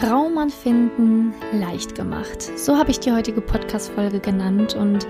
Traummann 0.00 0.50
finden 0.50 1.34
leicht 1.52 1.96
gemacht. 1.96 2.40
So 2.56 2.76
habe 2.76 2.92
ich 2.92 3.00
die 3.00 3.10
heutige 3.10 3.40
Podcast-Folge 3.40 4.20
genannt. 4.20 4.74
Und 4.74 5.08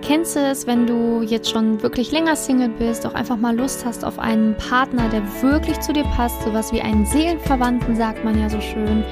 kennst 0.00 0.36
du 0.36 0.40
es, 0.40 0.64
wenn 0.64 0.86
du 0.86 1.22
jetzt 1.22 1.50
schon 1.50 1.82
wirklich 1.82 2.12
länger 2.12 2.36
Single 2.36 2.68
bist, 2.68 3.04
auch 3.04 3.14
einfach 3.14 3.36
mal 3.36 3.56
Lust 3.56 3.84
hast 3.84 4.04
auf 4.04 4.18
einen 4.20 4.56
Partner, 4.56 5.08
der 5.08 5.22
wirklich 5.42 5.80
zu 5.80 5.92
dir 5.92 6.04
passt, 6.04 6.40
sowas 6.42 6.72
wie 6.72 6.80
einen 6.80 7.04
Seelenverwandten, 7.04 7.96
sagt 7.96 8.24
man 8.24 8.38
ja 8.38 8.48
so 8.48 8.60
schön. 8.60 9.02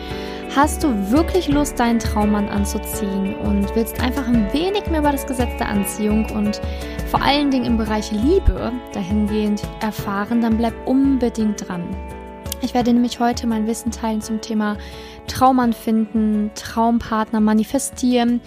Hast 0.54 0.84
du 0.84 1.10
wirklich 1.10 1.48
Lust, 1.48 1.80
deinen 1.80 1.98
Traummann 1.98 2.48
anzuziehen 2.48 3.34
und 3.34 3.74
willst 3.74 4.00
einfach 4.00 4.28
ein 4.28 4.52
wenig 4.52 4.86
mehr 4.86 5.00
über 5.00 5.10
das 5.10 5.26
Gesetz 5.26 5.58
der 5.58 5.68
Anziehung 5.68 6.30
und 6.36 6.60
vor 7.10 7.20
allen 7.20 7.50
Dingen 7.50 7.64
im 7.64 7.76
Bereich 7.78 8.12
Liebe 8.12 8.72
dahingehend 8.92 9.62
erfahren, 9.80 10.40
dann 10.40 10.56
bleib 10.56 10.74
unbedingt 10.86 11.68
dran. 11.68 11.84
Ich 12.62 12.74
werde 12.74 12.92
nämlich 12.92 13.20
heute 13.20 13.46
mein 13.46 13.66
Wissen 13.66 13.90
teilen 13.90 14.22
zum 14.22 14.40
Thema 14.40 14.78
Traummann 15.26 15.72
finden, 15.72 16.50
Traumpartner 16.54 17.40
manifestieren, 17.40 18.40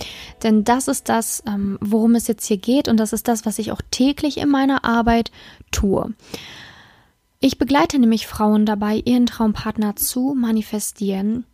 denn 0.43 0.63
das 0.63 0.87
ist 0.87 1.09
das, 1.09 1.43
ähm, 1.47 1.77
worum 1.81 2.15
es 2.15 2.27
jetzt 2.27 2.45
hier 2.45 2.57
geht. 2.57 2.87
Und 2.87 2.97
das 2.97 3.13
ist 3.13 3.27
das, 3.27 3.45
was 3.45 3.59
ich 3.59 3.71
auch 3.71 3.81
täglich 3.91 4.37
in 4.37 4.49
meiner 4.49 4.85
Arbeit 4.85 5.31
tue. 5.71 6.13
Ich 7.39 7.57
begleite 7.57 7.99
nämlich 7.99 8.27
Frauen 8.27 8.65
dabei, 8.65 9.01
ihren 9.05 9.25
Traumpartner 9.25 9.95
zu 9.95 10.35
manifestieren 10.35 11.45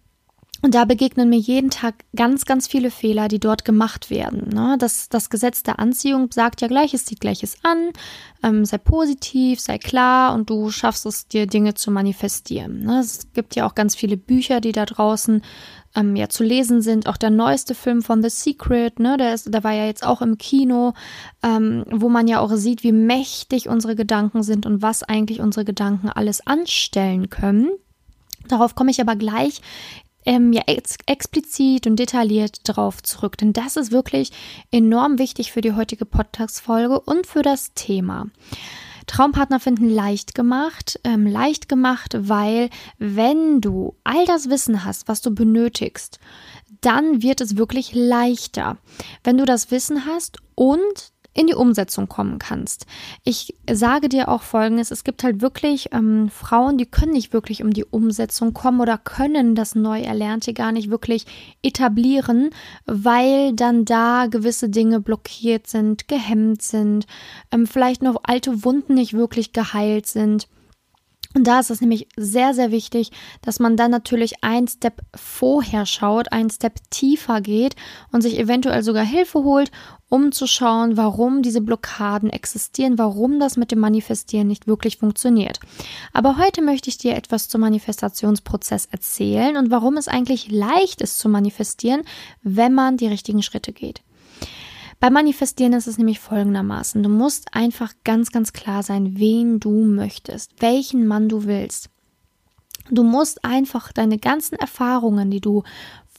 und 0.61 0.73
da 0.73 0.85
begegnen 0.85 1.29
mir 1.29 1.37
jeden 1.37 1.69
Tag 1.69 2.05
ganz, 2.15 2.45
ganz 2.45 2.67
viele 2.67 2.89
Fehler, 2.89 3.27
die 3.27 3.39
dort 3.39 3.65
gemacht 3.65 4.09
werden. 4.09 4.49
Ne? 4.49 4.77
Das, 4.79 5.09
das 5.09 5.29
Gesetz 5.29 5.63
der 5.63 5.79
Anziehung 5.79 6.29
sagt 6.31 6.61
ja 6.61 6.67
Gleiches 6.67 7.05
zieht 7.05 7.19
Gleiches 7.19 7.57
an, 7.63 7.91
ähm, 8.41 8.65
sei 8.65 8.77
positiv, 8.77 9.59
sei 9.59 9.77
klar 9.77 10.33
und 10.33 10.49
du 10.49 10.71
schaffst 10.71 11.05
es 11.05 11.27
dir, 11.27 11.45
Dinge 11.45 11.73
zu 11.73 11.91
manifestieren. 11.91 12.79
Ne? 12.79 12.99
Es 12.99 13.31
gibt 13.33 13.55
ja 13.55 13.67
auch 13.67 13.75
ganz 13.75 13.95
viele 13.95 14.17
Bücher, 14.17 14.61
die 14.61 14.71
da 14.71 14.85
draußen 14.85 15.41
ähm, 15.95 16.15
ja 16.15 16.29
zu 16.29 16.43
lesen 16.43 16.81
sind. 16.81 17.07
Auch 17.07 17.17
der 17.17 17.29
neueste 17.29 17.75
Film 17.75 18.01
von 18.01 18.23
The 18.23 18.29
Secret, 18.29 18.99
ne, 18.99 19.17
der, 19.17 19.33
ist, 19.33 19.53
der 19.53 19.63
war 19.63 19.73
ja 19.73 19.85
jetzt 19.85 20.05
auch 20.05 20.21
im 20.21 20.37
Kino, 20.37 20.93
ähm, 21.43 21.85
wo 21.91 22.09
man 22.09 22.27
ja 22.27 22.39
auch 22.39 22.51
sieht, 22.55 22.83
wie 22.83 22.91
mächtig 22.91 23.69
unsere 23.69 23.95
Gedanken 23.95 24.43
sind 24.43 24.65
und 24.65 24.81
was 24.81 25.03
eigentlich 25.03 25.39
unsere 25.39 25.65
Gedanken 25.65 26.09
alles 26.09 26.45
anstellen 26.45 27.29
können. 27.29 27.69
Darauf 28.47 28.75
komme 28.75 28.91
ich 28.91 29.01
aber 29.01 29.15
gleich 29.15 29.61
ähm, 30.25 30.53
ja 30.53 30.63
ex 30.67 30.97
explizit 31.05 31.87
und 31.87 31.97
detailliert 31.97 32.59
drauf 32.63 33.01
zurück. 33.03 33.37
Denn 33.37 33.53
das 33.53 33.75
ist 33.75 33.91
wirklich 33.91 34.31
enorm 34.71 35.19
wichtig 35.19 35.51
für 35.51 35.61
die 35.61 35.73
heutige 35.73 36.05
Podcast-Folge 36.05 36.99
und 36.99 37.27
für 37.27 37.41
das 37.41 37.73
Thema. 37.73 38.27
Traumpartner 39.07 39.59
finden 39.59 39.89
leicht 39.89 40.35
gemacht. 40.35 40.99
Ähm, 41.03 41.27
leicht 41.27 41.69
gemacht, 41.69 42.15
weil 42.17 42.69
wenn 42.97 43.61
du 43.61 43.95
all 44.03 44.25
das 44.25 44.49
Wissen 44.49 44.83
hast, 44.83 45.07
was 45.07 45.21
du 45.21 45.31
benötigst, 45.31 46.19
dann 46.81 47.21
wird 47.21 47.41
es 47.41 47.57
wirklich 47.57 47.93
leichter. 47.93 48.77
Wenn 49.23 49.37
du 49.37 49.45
das 49.45 49.71
Wissen 49.71 50.05
hast 50.05 50.39
und 50.55 51.13
in 51.35 51.47
die 51.47 51.53
Umsetzung 51.53 52.07
kommen 52.07 52.39
kannst. 52.39 52.87
Ich 53.23 53.53
sage 53.69 54.07
dir 54.09 54.29
auch 54.29 54.41
Folgendes, 54.41 54.89
es 54.89 55.03
gibt 55.03 55.23
halt 55.23 55.41
wirklich 55.41 55.89
ähm, 55.91 56.29
Frauen, 56.29 56.77
die 56.77 56.85
können 56.85 57.11
nicht 57.11 57.33
wirklich 57.33 57.61
um 57.61 57.71
die 57.71 57.83
Umsetzung 57.83 58.53
kommen 58.53 58.79
oder 58.79 58.97
können 58.97 59.53
das 59.53 59.75
Neuerlernte 59.75 60.53
gar 60.53 60.71
nicht 60.71 60.89
wirklich 60.89 61.25
etablieren, 61.61 62.51
weil 62.85 63.53
dann 63.53 63.83
da 63.83 64.27
gewisse 64.27 64.69
Dinge 64.69 65.01
blockiert 65.01 65.67
sind, 65.67 66.07
gehemmt 66.07 66.61
sind, 66.61 67.05
ähm, 67.51 67.67
vielleicht 67.67 68.01
noch 68.01 68.21
alte 68.23 68.63
Wunden 68.63 68.93
nicht 68.93 69.13
wirklich 69.13 69.51
geheilt 69.51 70.07
sind. 70.07 70.47
Und 71.35 71.47
da 71.47 71.59
ist 71.59 71.69
es 71.69 71.81
nämlich 71.81 72.07
sehr, 72.15 72.53
sehr 72.53 72.71
wichtig, 72.71 73.11
dass 73.41 73.59
man 73.59 73.75
dann 73.75 73.91
natürlich 73.91 74.41
ein 74.41 74.69
Step 74.69 75.01
vorher 75.13 75.85
schaut, 75.85 76.31
ein 76.31 76.49
Step 76.49 76.79
tiefer 76.91 77.41
geht 77.41 77.75
und 78.13 78.21
sich 78.21 78.39
eventuell 78.39 78.83
sogar 78.83 79.03
Hilfe 79.03 79.43
holt, 79.43 79.69
um 80.07 80.31
zu 80.31 80.47
schauen, 80.47 80.95
warum 80.95 81.41
diese 81.41 81.59
Blockaden 81.59 82.29
existieren, 82.29 82.97
warum 82.97 83.37
das 83.37 83.57
mit 83.57 83.71
dem 83.71 83.79
Manifestieren 83.79 84.47
nicht 84.47 84.65
wirklich 84.65 84.97
funktioniert. 84.97 85.59
Aber 86.13 86.37
heute 86.37 86.61
möchte 86.61 86.89
ich 86.89 86.97
dir 86.97 87.15
etwas 87.15 87.49
zum 87.49 87.59
Manifestationsprozess 87.61 88.85
erzählen 88.85 89.57
und 89.57 89.71
warum 89.71 89.97
es 89.97 90.07
eigentlich 90.07 90.49
leicht 90.49 91.01
ist 91.01 91.19
zu 91.19 91.27
manifestieren, 91.27 92.03
wenn 92.43 92.73
man 92.73 92.95
die 92.95 93.07
richtigen 93.07 93.43
Schritte 93.43 93.73
geht. 93.73 94.03
Beim 94.99 95.13
Manifestieren 95.13 95.73
ist 95.73 95.87
es 95.87 95.97
nämlich 95.97 96.19
folgendermaßen. 96.19 97.03
Du 97.03 97.09
musst 97.09 97.53
einfach 97.53 97.93
ganz, 98.03 98.31
ganz 98.31 98.53
klar 98.53 98.81
sein, 98.81 99.17
wen 99.17 99.59
du 99.59 99.85
möchtest, 99.85 100.53
welchen 100.59 101.05
Mann 101.05 101.29
du 101.29 101.45
willst. 101.45 101.89
Du 102.89 103.03
musst 103.03 103.43
einfach 103.43 103.91
deine 103.91 104.17
ganzen 104.17 104.55
Erfahrungen, 104.55 105.31
die 105.31 105.41
du 105.41 105.63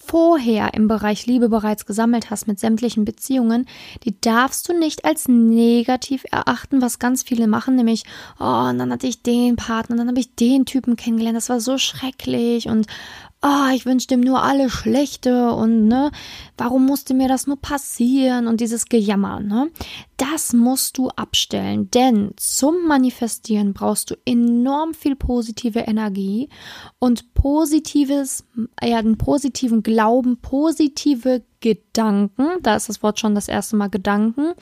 vorher 0.06 0.74
im 0.74 0.86
Bereich 0.86 1.26
Liebe 1.26 1.48
bereits 1.48 1.84
gesammelt 1.84 2.30
hast 2.30 2.46
mit 2.46 2.60
sämtlichen 2.60 3.04
Beziehungen, 3.04 3.66
die 4.04 4.20
darfst 4.20 4.68
du 4.68 4.78
nicht 4.78 5.04
als 5.04 5.26
negativ 5.26 6.24
erachten, 6.30 6.80
was 6.80 7.00
ganz 7.00 7.24
viele 7.24 7.48
machen, 7.48 7.74
nämlich, 7.74 8.04
oh, 8.38 8.68
und 8.68 8.78
dann 8.78 8.92
hatte 8.92 9.08
ich 9.08 9.22
den 9.22 9.56
Partner, 9.56 9.96
dann 9.96 10.08
habe 10.08 10.20
ich 10.20 10.34
den 10.36 10.64
Typen 10.64 10.96
kennengelernt, 10.96 11.36
das 11.36 11.48
war 11.48 11.60
so 11.60 11.76
schrecklich 11.76 12.68
und 12.68 12.86
oh, 13.46 13.74
ich 13.74 13.86
wünsche 13.86 14.08
dem 14.08 14.20
nur 14.20 14.42
alle 14.42 14.68
Schlechte 14.70 15.52
und 15.52 15.86
ne, 15.86 16.10
warum 16.56 16.84
musste 16.84 17.14
mir 17.14 17.28
das 17.28 17.46
nur 17.46 17.60
passieren 17.60 18.48
und 18.48 18.60
dieses 18.60 18.86
Gejammer, 18.86 19.40
ne? 19.40 19.70
Das 20.16 20.52
musst 20.52 20.96
du 20.98 21.10
abstellen, 21.10 21.90
denn 21.90 22.32
zum 22.36 22.86
Manifestieren 22.88 23.74
brauchst 23.74 24.10
du 24.10 24.14
enorm 24.24 24.94
viel 24.94 25.14
positive 25.14 25.80
Energie 25.80 26.48
und 26.98 27.34
positives, 27.34 28.44
ja, 28.82 28.98
einen 28.98 29.18
positiven 29.18 29.82
Glauben, 29.82 30.38
positive 30.38 31.42
Gedanken, 31.60 32.46
da 32.62 32.76
ist 32.76 32.88
das 32.88 33.02
Wort 33.02 33.20
schon 33.20 33.34
das 33.34 33.48
erste 33.48 33.76
Mal 33.76 33.88
Gedanken, 33.88 34.54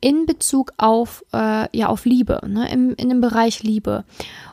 in 0.00 0.26
Bezug 0.26 0.72
auf, 0.76 1.24
äh, 1.32 1.76
ja, 1.76 1.88
auf 1.88 2.04
Liebe, 2.04 2.40
ne, 2.46 2.70
im, 2.70 2.94
in 2.96 3.08
dem 3.08 3.20
Bereich 3.20 3.62
Liebe. 3.62 4.04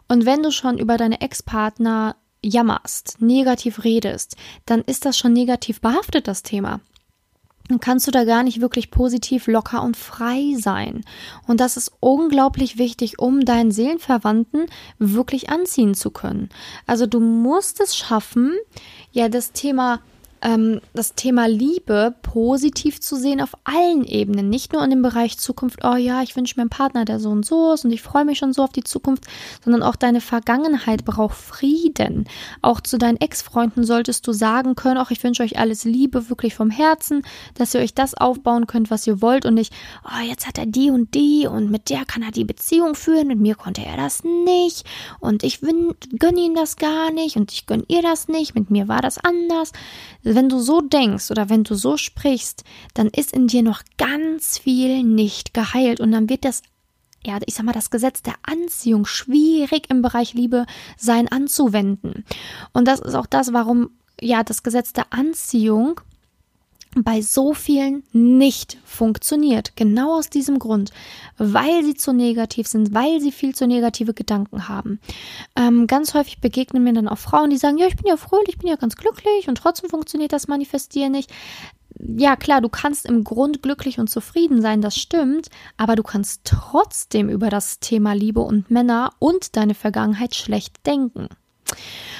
Und 0.07 0.25
wenn 0.25 0.43
du 0.43 0.51
schon 0.51 0.77
über 0.77 0.97
deine 0.97 1.21
Ex-Partner 1.21 2.15
jammerst, 2.43 3.21
negativ 3.21 3.83
redest, 3.83 4.35
dann 4.65 4.81
ist 4.81 5.05
das 5.05 5.17
schon 5.17 5.33
negativ 5.33 5.81
behaftet, 5.81 6.27
das 6.27 6.43
Thema. 6.43 6.81
Dann 7.69 7.79
kannst 7.79 8.05
du 8.07 8.11
da 8.11 8.25
gar 8.25 8.43
nicht 8.43 8.59
wirklich 8.59 8.91
positiv, 8.91 9.47
locker 9.47 9.83
und 9.83 9.95
frei 9.95 10.55
sein. 10.59 11.05
Und 11.47 11.61
das 11.61 11.77
ist 11.77 11.93
unglaublich 12.01 12.77
wichtig, 12.77 13.19
um 13.19 13.45
deinen 13.45 13.71
Seelenverwandten 13.71 14.65
wirklich 14.99 15.49
anziehen 15.49 15.95
zu 15.95 16.11
können. 16.11 16.49
Also 16.85 17.05
du 17.05 17.21
musst 17.21 17.79
es 17.79 17.95
schaffen, 17.95 18.53
ja, 19.13 19.29
das 19.29 19.53
Thema 19.53 20.01
ähm, 20.43 20.81
das 20.93 21.15
Thema 21.15 21.47
Liebe 21.47 22.13
positiv 22.21 22.99
zu 22.99 23.15
sehen 23.15 23.41
auf 23.41 23.53
allen 23.63 24.03
Ebenen, 24.03 24.49
nicht 24.49 24.73
nur 24.73 24.83
in 24.83 24.89
dem 24.89 25.01
Bereich 25.01 25.39
Zukunft, 25.39 25.79
oh 25.83 25.95
ja, 25.95 26.21
ich 26.21 26.35
wünsche 26.35 26.55
mir 26.57 26.63
einen 26.63 26.69
Partner, 26.69 27.05
der 27.05 27.19
so 27.19 27.29
und 27.29 27.45
so 27.45 27.73
ist 27.73 27.85
und 27.85 27.91
ich 27.91 28.01
freue 28.01 28.25
mich 28.25 28.37
schon 28.37 28.53
so 28.53 28.63
auf 28.63 28.71
die 28.71 28.83
Zukunft, 28.83 29.25
sondern 29.63 29.81
auch 29.81 29.95
deine 29.95 30.21
Vergangenheit 30.21 31.05
braucht 31.05 31.35
Frieden. 31.35 32.25
Auch 32.61 32.81
zu 32.81 32.97
deinen 32.97 33.17
Ex-Freunden 33.17 33.85
solltest 33.85 34.27
du 34.27 34.33
sagen 34.33 34.75
können, 34.75 34.97
auch 34.97 35.11
ich 35.11 35.23
wünsche 35.23 35.43
euch 35.43 35.57
alles 35.57 35.85
Liebe, 35.85 36.29
wirklich 36.29 36.55
vom 36.55 36.69
Herzen, 36.69 37.23
dass 37.55 37.73
ihr 37.73 37.81
euch 37.81 37.93
das 37.93 38.13
aufbauen 38.13 38.67
könnt, 38.67 38.91
was 38.91 39.07
ihr 39.07 39.21
wollt 39.21 39.45
und 39.45 39.53
nicht, 39.53 39.73
oh, 40.05 40.23
jetzt 40.27 40.45
hat 40.45 40.57
er 40.57 40.65
die 40.65 40.89
und 40.89 41.13
die 41.13 41.47
und 41.47 41.71
mit 41.71 41.89
der 41.89 42.03
kann 42.05 42.21
er 42.21 42.31
die 42.31 42.45
Beziehung 42.45 42.95
führen, 42.95 43.27
mit 43.27 43.39
mir 43.39 43.55
konnte 43.55 43.85
er 43.85 43.95
das 43.95 44.23
nicht 44.23 44.85
und 45.19 45.43
ich 45.43 45.61
gönne 45.61 46.39
ihm 46.39 46.55
das 46.55 46.75
gar 46.75 47.11
nicht 47.11 47.37
und 47.37 47.51
ich 47.53 47.65
gönne 47.65 47.85
ihr 47.87 48.01
das 48.01 48.27
nicht, 48.27 48.55
mit 48.55 48.69
mir 48.69 48.89
war 48.89 49.01
das 49.01 49.17
anders 49.17 49.71
wenn 50.35 50.49
du 50.49 50.59
so 50.59 50.81
denkst 50.81 51.31
oder 51.31 51.49
wenn 51.49 51.63
du 51.63 51.75
so 51.75 51.97
sprichst, 51.97 52.63
dann 52.93 53.07
ist 53.07 53.33
in 53.33 53.47
dir 53.47 53.63
noch 53.63 53.81
ganz 53.97 54.57
viel 54.57 55.03
nicht 55.03 55.53
geheilt 55.53 55.99
und 55.99 56.11
dann 56.11 56.29
wird 56.29 56.45
das 56.45 56.61
ja, 57.25 57.39
ich 57.45 57.53
sag 57.53 57.65
mal, 57.65 57.71
das 57.71 57.89
Gesetz 57.89 58.21
der 58.21 58.35
Anziehung 58.43 59.05
schwierig 59.05 59.89
im 59.89 60.01
Bereich 60.01 60.33
Liebe 60.33 60.65
sein 60.97 61.29
anzuwenden. 61.29 62.25
Und 62.73 62.85
das 62.85 62.99
ist 62.99 63.15
auch 63.15 63.27
das, 63.27 63.53
warum 63.53 63.91
ja 64.19 64.43
das 64.43 64.61
Gesetz 64.61 64.91
der 64.91 65.05
Anziehung 65.11 66.01
bei 66.97 67.21
so 67.21 67.53
vielen 67.53 68.03
nicht 68.11 68.77
funktioniert. 68.85 69.75
Genau 69.75 70.17
aus 70.17 70.29
diesem 70.29 70.59
Grund, 70.59 70.91
weil 71.37 71.83
sie 71.83 71.95
zu 71.95 72.13
negativ 72.13 72.67
sind, 72.67 72.93
weil 72.93 73.19
sie 73.19 73.31
viel 73.31 73.55
zu 73.55 73.65
negative 73.65 74.13
Gedanken 74.13 74.67
haben. 74.67 74.99
Ähm, 75.55 75.87
ganz 75.87 76.13
häufig 76.13 76.39
begegnen 76.39 76.83
mir 76.83 76.93
dann 76.93 77.07
auch 77.07 77.17
Frauen, 77.17 77.49
die 77.49 77.57
sagen, 77.57 77.77
ja, 77.77 77.87
ich 77.87 77.95
bin 77.95 78.07
ja 78.07 78.17
fröhlich, 78.17 78.49
ich 78.49 78.57
bin 78.59 78.69
ja 78.69 78.75
ganz 78.75 78.95
glücklich 78.95 79.47
und 79.47 79.57
trotzdem 79.57 79.89
funktioniert 79.89 80.33
das 80.33 80.47
Manifestieren 80.47 81.11
nicht. 81.11 81.31
Ja, 81.99 82.35
klar, 82.35 82.61
du 82.61 82.69
kannst 82.69 83.05
im 83.05 83.23
Grund 83.23 83.61
glücklich 83.61 83.99
und 83.99 84.09
zufrieden 84.09 84.61
sein, 84.61 84.81
das 84.81 84.95
stimmt, 84.95 85.49
aber 85.77 85.95
du 85.95 86.03
kannst 86.03 86.41
trotzdem 86.43 87.29
über 87.29 87.49
das 87.49 87.79
Thema 87.79 88.13
Liebe 88.13 88.41
und 88.41 88.69
Männer 88.71 89.11
und 89.19 89.55
deine 89.55 89.75
Vergangenheit 89.75 90.35
schlecht 90.35 90.85
denken. 90.85 91.29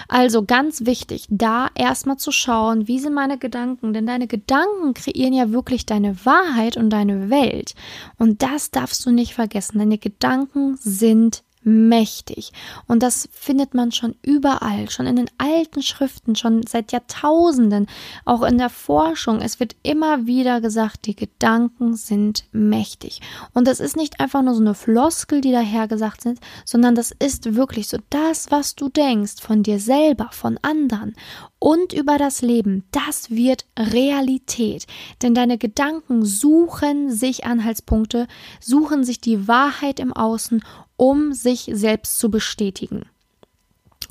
Also 0.08 0.44
ganz 0.44 0.86
wichtig, 0.86 1.26
da 1.30 1.70
erstmal 1.76 2.18
zu 2.18 2.32
schauen, 2.32 2.88
wie 2.88 3.00
sind 3.00 3.14
meine 3.14 3.38
Gedanken, 3.38 3.94
denn 3.94 4.06
deine 4.06 4.28
Gedanken 4.28 4.94
kreieren 4.94 5.34
ja 5.34 5.52
wirklich 5.52 5.86
deine 5.86 6.26
Wahrheit 6.26 6.78
und 6.78 6.90
deine 6.90 7.30
Welt. 7.30 7.74
Und 8.18 8.44
das 8.44 8.72
darfst 8.72 9.06
du 9.06 9.12
nicht 9.12 9.34
vergessen. 9.34 9.80
Deine 9.80 9.98
Gedanken 9.98 10.78
sind 10.78 11.44
mächtig. 11.66 12.52
Und 12.88 13.04
das 13.04 13.30
findet 13.32 13.74
man 13.74 13.92
schon 13.92 14.16
überall, 14.22 14.90
schon 14.90 15.06
in 15.06 15.16
den 15.16 15.30
alten 15.38 15.82
Schriften, 15.82 16.36
schon 16.36 16.66
seit 16.68 16.92
Jahrtausenden, 16.92 17.88
auch 18.26 18.44
in 18.44 18.58
der 18.58 18.70
Forschung. 18.70 19.42
Es 19.42 19.60
wird 19.60 19.76
immer 19.84 20.26
wieder 20.26 20.62
gesagt, 20.62 21.06
die 21.06 21.16
Gedanken 21.16 21.96
sind 21.96 22.46
mächtig. 22.52 23.22
Und 23.54 23.68
das 23.68 23.80
ist 23.80 23.96
nicht 23.96 24.20
einfach 24.20 24.42
nur 24.42 24.56
so 24.56 24.62
eine 24.62 24.76
Floskel, 24.76 25.42
die 25.42 25.52
daher 25.52 25.88
gesagt 25.88 26.22
sind, 26.22 26.40
sondern 26.66 26.96
das 26.96 27.12
ist 27.12 27.56
wirklich 27.56 27.88
so 27.88 27.98
das, 28.10 28.52
was 28.52 28.76
du 28.76 28.90
denkst 28.90 29.42
von 29.42 29.64
dir 29.64 29.80
selber, 29.80 30.30
von 30.32 30.60
anderen 30.62 31.16
und 31.64 31.94
über 31.94 32.18
das 32.18 32.42
Leben, 32.42 32.84
das 32.92 33.30
wird 33.32 33.66
Realität. 33.80 34.86
Denn 35.22 35.34
deine 35.34 35.58
Gedanken 35.58 36.26
suchen 36.26 37.10
sich 37.10 37.46
Anhaltspunkte, 37.46 38.28
suchen 38.60 39.06
sich 39.06 39.22
die 39.22 39.48
Wahrheit 39.48 40.02
im 40.02 40.12
Außen 40.12 40.62
um 40.98 41.34
sich 41.34 41.70
selbst 41.74 42.20
zu 42.20 42.30
bestätigen. 42.30 43.06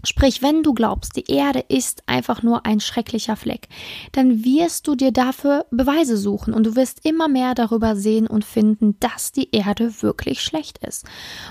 Sprich, 0.04 0.42
wenn 0.42 0.64
du 0.64 0.74
glaubst, 0.74 1.16
die 1.16 1.30
Erde 1.30 1.64
ist 1.68 2.02
einfach 2.06 2.42
nur 2.42 2.66
ein 2.66 2.80
schrecklicher 2.80 3.36
Fleck, 3.36 3.68
dann 4.10 4.44
wirst 4.44 4.88
du 4.88 4.96
dir 4.96 5.12
dafür 5.12 5.66
Beweise 5.70 6.16
suchen 6.16 6.54
und 6.54 6.64
du 6.64 6.74
wirst 6.74 7.06
immer 7.06 7.28
mehr 7.28 7.54
darüber 7.54 7.94
sehen 7.94 8.26
und 8.26 8.44
finden, 8.44 8.98
dass 8.98 9.30
die 9.30 9.54
Erde 9.54 10.02
wirklich 10.02 10.42
schlecht 10.42 10.78
ist. 10.78 11.06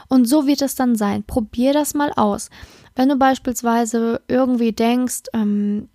Und 0.10 0.26
so 0.26 0.48
wird 0.48 0.62
es 0.62 0.76
dann 0.76 0.96
sein. 0.96 1.24
Probier 1.24 1.72
das 1.72 1.94
mal 1.94 2.12
aus. 2.18 2.50
Wenn 2.94 3.08
du 3.08 3.16
beispielsweise 3.16 4.22
irgendwie 4.28 4.74
denkst, 4.74 5.24
ähm, 5.34 5.88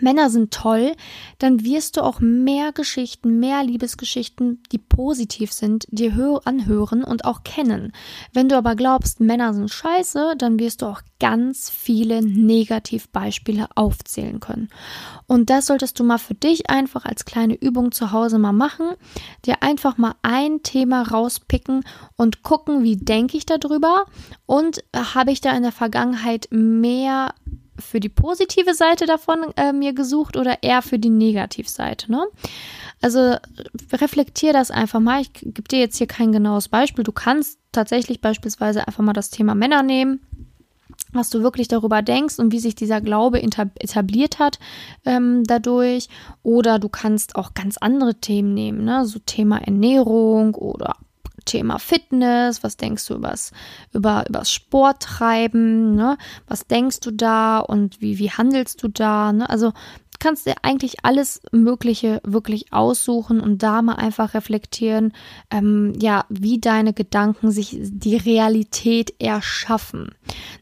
Männer 0.00 0.30
sind 0.30 0.52
toll, 0.52 0.94
dann 1.38 1.64
wirst 1.64 1.96
du 1.96 2.02
auch 2.02 2.20
mehr 2.20 2.72
Geschichten, 2.72 3.38
mehr 3.40 3.62
Liebesgeschichten, 3.62 4.62
die 4.72 4.78
positiv 4.78 5.52
sind, 5.52 5.86
dir 5.90 6.06
anhören 6.44 7.04
und 7.04 7.24
auch 7.24 7.44
kennen. 7.44 7.92
Wenn 8.32 8.48
du 8.48 8.56
aber 8.56 8.74
glaubst, 8.74 9.20
Männer 9.20 9.52
sind 9.54 9.70
scheiße, 9.70 10.34
dann 10.38 10.58
wirst 10.58 10.82
du 10.82 10.86
auch 10.86 11.02
ganz 11.18 11.70
viele 11.70 12.22
Negativbeispiele 12.22 13.68
aufzählen 13.74 14.40
können. 14.40 14.68
Und 15.26 15.50
das 15.50 15.66
solltest 15.66 15.98
du 15.98 16.04
mal 16.04 16.18
für 16.18 16.34
dich 16.34 16.68
einfach 16.68 17.04
als 17.04 17.24
kleine 17.24 17.54
Übung 17.54 17.92
zu 17.92 18.12
Hause 18.12 18.38
mal 18.38 18.52
machen, 18.52 18.86
dir 19.44 19.62
einfach 19.62 19.98
mal 19.98 20.14
ein 20.22 20.62
Thema 20.62 21.02
rauspicken 21.02 21.84
und 22.16 22.42
gucken, 22.42 22.82
wie 22.82 22.96
denke 22.96 23.36
ich 23.36 23.46
darüber 23.46 24.04
und 24.46 24.84
habe 24.94 25.32
ich 25.32 25.40
da 25.40 25.56
in 25.56 25.62
der 25.62 25.72
Vergangenheit 25.72 26.48
mehr 26.50 27.34
für 27.78 28.00
die 28.00 28.08
positive 28.08 28.74
Seite 28.74 29.06
davon 29.06 29.38
äh, 29.56 29.72
mir 29.72 29.92
gesucht 29.92 30.36
oder 30.36 30.62
eher 30.62 30.82
für 30.82 30.98
die 30.98 31.10
Negativseite. 31.10 32.10
Ne? 32.10 32.26
Also 33.02 33.36
reflektier 33.92 34.52
das 34.52 34.70
einfach 34.70 35.00
mal. 35.00 35.20
Ich 35.20 35.32
gebe 35.32 35.68
dir 35.68 35.78
jetzt 35.78 35.98
hier 35.98 36.06
kein 36.06 36.32
genaues 36.32 36.68
Beispiel. 36.68 37.04
Du 37.04 37.12
kannst 37.12 37.58
tatsächlich 37.72 38.20
beispielsweise 38.20 38.86
einfach 38.86 39.04
mal 39.04 39.12
das 39.12 39.30
Thema 39.30 39.54
Männer 39.54 39.82
nehmen 39.82 40.20
was 41.12 41.30
du 41.30 41.42
wirklich 41.42 41.68
darüber 41.68 42.02
denkst 42.02 42.38
und 42.38 42.52
wie 42.52 42.58
sich 42.58 42.74
dieser 42.74 43.00
Glaube 43.00 43.42
etabliert 43.42 44.38
hat 44.38 44.58
ähm, 45.04 45.44
dadurch. 45.44 46.08
Oder 46.42 46.78
du 46.78 46.88
kannst 46.88 47.36
auch 47.36 47.54
ganz 47.54 47.76
andere 47.78 48.16
Themen 48.16 48.54
nehmen, 48.54 48.84
ne? 48.84 49.06
so 49.06 49.18
Thema 49.18 49.58
Ernährung 49.58 50.54
oder 50.54 50.96
Thema 51.46 51.78
Fitness, 51.78 52.62
was 52.62 52.76
denkst 52.76 53.06
du 53.06 53.14
übers, 53.14 53.52
über, 53.94 54.24
übers 54.28 54.52
Sporttreiben, 54.52 55.94
ne? 55.94 56.18
Was 56.46 56.66
denkst 56.66 57.00
du 57.00 57.10
da 57.10 57.58
und 57.58 58.02
wie, 58.02 58.18
wie 58.18 58.30
handelst 58.30 58.82
du 58.82 58.88
da, 58.88 59.32
ne? 59.32 59.48
Also 59.48 59.72
kannst 60.18 60.46
dir 60.46 60.54
eigentlich 60.62 61.04
alles 61.04 61.40
Mögliche 61.52 62.20
wirklich 62.24 62.72
aussuchen 62.72 63.40
und 63.40 63.62
da 63.62 63.82
mal 63.82 63.94
einfach 63.94 64.34
reflektieren, 64.34 65.12
ähm, 65.50 65.92
ja, 66.00 66.24
wie 66.28 66.58
deine 66.58 66.92
Gedanken 66.92 67.50
sich 67.50 67.76
die 67.80 68.16
Realität 68.16 69.14
erschaffen. 69.20 70.14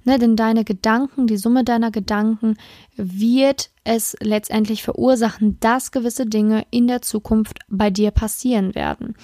Ne, 0.05 0.19
denn 0.19 0.37
deine 0.37 0.65
Gedanken, 0.65 1.27
die 1.27 1.37
Summe 1.37 1.65
deiner 1.65 1.91
Gedanken 1.91 2.57
wird 2.97 3.71
es 3.85 4.17
letztendlich 4.21 4.83
verursachen, 4.83 5.59
dass 5.61 5.93
gewisse 5.93 6.27
Dinge 6.27 6.65
in 6.71 6.89
der 6.89 7.03
Zukunft 7.03 7.61
bei 7.69 7.91
dir 7.91 8.11
passieren 8.11 8.75
werden. 8.75 9.15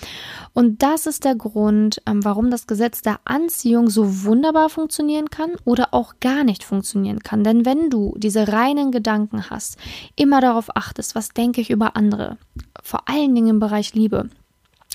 Und 0.52 0.82
das 0.82 1.06
ist 1.06 1.24
der 1.24 1.34
Grund, 1.34 2.02
ähm, 2.06 2.24
warum 2.24 2.50
das 2.50 2.66
Gesetz 2.66 3.02
der 3.02 3.20
Anziehung 3.24 3.88
so 3.88 4.24
wunderbar 4.24 4.68
funktionieren 4.68 5.30
kann 5.30 5.52
oder 5.64 5.88
auch 5.92 6.14
gar 6.20 6.44
nicht 6.44 6.62
funktionieren 6.62 7.20
kann. 7.20 7.42
Denn 7.42 7.64
wenn 7.64 7.90
du 7.90 8.14
diese 8.18 8.48
reinen 8.48 8.92
Gedanken 8.92 9.48
hast, 9.50 9.78
immer 10.16 10.40
darauf 10.40 10.76
achtest, 10.76 11.14
was 11.14 11.30
denke 11.30 11.60
ich 11.60 11.70
über 11.70 11.96
andere, 11.96 12.36
vor 12.82 13.08
allen 13.08 13.34
Dingen 13.34 13.48
im 13.48 13.60
Bereich 13.60 13.94
Liebe, 13.94 14.28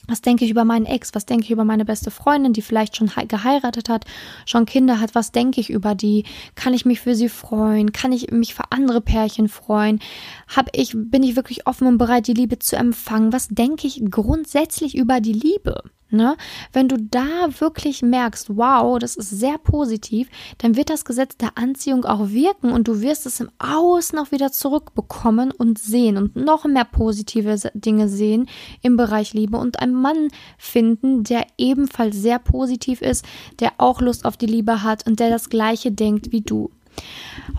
was 0.07 0.21
denke 0.21 0.45
ich 0.45 0.51
über 0.51 0.65
meinen 0.65 0.85
Ex? 0.85 1.13
Was 1.13 1.25
denke 1.25 1.45
ich 1.45 1.51
über 1.51 1.63
meine 1.63 1.85
beste 1.85 2.11
Freundin, 2.11 2.53
die 2.53 2.61
vielleicht 2.61 2.95
schon 2.95 3.11
geheiratet 3.27 3.89
hat, 3.89 4.05
schon 4.45 4.65
Kinder 4.65 4.99
hat? 4.99 5.15
Was 5.15 5.31
denke 5.31 5.61
ich 5.61 5.69
über 5.69 5.95
die? 5.95 6.25
Kann 6.55 6.73
ich 6.73 6.85
mich 6.85 6.99
für 6.99 7.15
sie 7.15 7.29
freuen? 7.29 7.91
Kann 7.91 8.11
ich 8.11 8.31
mich 8.31 8.53
für 8.53 8.71
andere 8.71 9.01
Pärchen 9.01 9.49
freuen? 9.49 9.99
Hab 10.47 10.69
ich, 10.73 10.93
bin 10.95 11.23
ich 11.23 11.35
wirklich 11.35 11.67
offen 11.67 11.87
und 11.87 11.97
bereit, 11.97 12.27
die 12.27 12.33
Liebe 12.33 12.59
zu 12.59 12.75
empfangen? 12.75 13.33
Was 13.33 13.47
denke 13.47 13.87
ich 13.87 14.01
grundsätzlich 14.09 14.95
über 14.95 15.19
die 15.19 15.33
Liebe? 15.33 15.81
Ne? 16.15 16.37
Wenn 16.73 16.87
du 16.87 16.97
da 16.97 17.47
wirklich 17.59 18.01
merkst, 18.01 18.55
wow, 18.55 18.97
das 18.99 19.15
ist 19.15 19.29
sehr 19.29 19.57
positiv, 19.57 20.29
dann 20.57 20.75
wird 20.75 20.89
das 20.89 21.05
Gesetz 21.05 21.37
der 21.37 21.57
Anziehung 21.57 22.05
auch 22.05 22.29
wirken 22.29 22.71
und 22.71 22.87
du 22.87 23.01
wirst 23.01 23.25
es 23.25 23.39
im 23.39 23.49
Außen 23.59 24.17
auch 24.17 24.31
wieder 24.31 24.51
zurückbekommen 24.51 25.51
und 25.51 25.77
sehen 25.77 26.17
und 26.17 26.35
noch 26.35 26.65
mehr 26.65 26.85
positive 26.85 27.57
Dinge 27.73 28.07
sehen 28.09 28.47
im 28.81 28.97
Bereich 28.97 29.33
Liebe 29.33 29.57
und 29.57 29.79
einen 29.79 29.93
Mann 29.93 30.29
finden, 30.57 31.23
der 31.23 31.45
ebenfalls 31.57 32.15
sehr 32.15 32.39
positiv 32.39 33.01
ist, 33.01 33.25
der 33.59 33.73
auch 33.77 34.01
Lust 34.01 34.25
auf 34.25 34.37
die 34.37 34.45
Liebe 34.45 34.83
hat 34.83 35.05
und 35.05 35.19
der 35.19 35.29
das 35.29 35.49
gleiche 35.49 35.91
denkt 35.91 36.31
wie 36.31 36.41
du. 36.41 36.71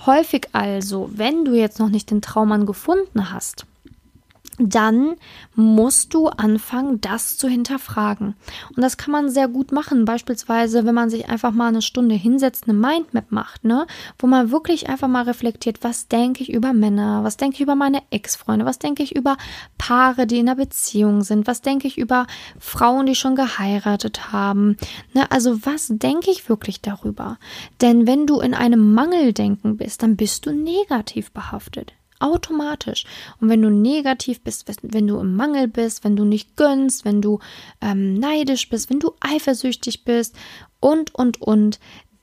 Häufig 0.07 0.49
also, 0.53 1.11
wenn 1.13 1.45
du 1.45 1.55
jetzt 1.55 1.79
noch 1.79 1.91
nicht 1.91 2.11
den 2.11 2.23
Traummann 2.23 2.67
gefunden 2.67 3.33
hast, 3.33 3.67
dann 4.59 5.17
musst 5.55 6.15
du 6.15 6.29
anfangen, 6.29 7.01
das 7.01 7.37
zu 7.37 7.49
hinterfragen. 7.49 8.35
Und 8.75 8.83
das 8.83 8.97
kann 8.97 9.13
man 9.13 9.29
sehr 9.29 9.49
gut 9.49 9.73
machen, 9.73 10.05
beispielsweise, 10.05 10.87
wenn 10.87 10.95
man 10.95 11.11
sich 11.11 11.29
einfach 11.29 11.53
mal 11.53 11.69
eine 11.69 11.83
Stunde 11.83 12.15
hinsetzt, 12.15 12.65
eine 12.67 12.79
Mindmap 12.79 13.31
macht, 13.31 13.65
ne, 13.65 13.87
wo 14.19 14.27
man 14.27 14.51
wirklich 14.51 14.89
einfach 14.89 15.09
mal 15.09 15.25
reflektiert, 15.25 15.79
was 15.83 16.09
denke 16.09 16.43
ich 16.43 16.53
über 16.53 16.73
Männer, 16.73 17.23
was 17.23 17.37
denke 17.37 17.57
ich 17.57 17.61
über 17.61 17.75
meine 17.75 18.03
Ex-Freunde, 18.11 18.65
was 18.65 18.79
denke 18.79 19.03
ich 19.03 19.15
über 19.15 19.37
Paare, 19.79 20.27
die 20.27 20.39
in 20.39 20.49
einer 20.49 20.57
Beziehung 20.57 21.23
sind, 21.23 21.47
was 21.47 21.61
denke 21.61 21.87
ich 21.87 21.99
über 21.99 22.27
Frauen, 22.59 23.07
die 23.07 23.15
schon 23.15 23.37
geheiratet 23.37 24.33
haben, 24.33 24.77
ne, 25.13 25.31
also 25.31 25.65
was 25.67 25.89
denke 25.91 26.31
ich 26.31 26.49
wirklich 26.49 26.81
darüber? 26.81 27.39
Denn 27.81 28.07
wenn 28.07 28.27
du 28.27 28.41
in 28.41 28.55
einem 28.55 28.95
Mangeldenken 28.95 29.77
bist, 29.77 30.03
dann 30.03 30.17
bist 30.17 30.47
du 30.47 30.53
negativ 30.53 31.31
behaftet. 31.33 31.93
Automatisch. 32.21 33.05
Und 33.41 33.49
wenn 33.49 33.63
du 33.63 33.71
negativ 33.71 34.41
bist, 34.41 34.67
wenn 34.83 35.07
du 35.07 35.19
im 35.19 35.37
Mangel 35.37 35.69
bist, 35.69 36.05
wenn 36.05 36.17
du 36.17 36.25
nicht 36.25 36.57
gönnst, 36.57 37.05
wenn 37.05 37.23
du 37.23 37.41
ähm, 37.81 38.15
neidisch 38.15 38.69
bist, 38.69 38.91
wenn 38.91 39.01
du 39.01 39.13
eifersüchtig 39.21 40.05
bist 40.05 40.35
und, 40.81 41.15
und, 41.15 41.41
und, 41.41 41.79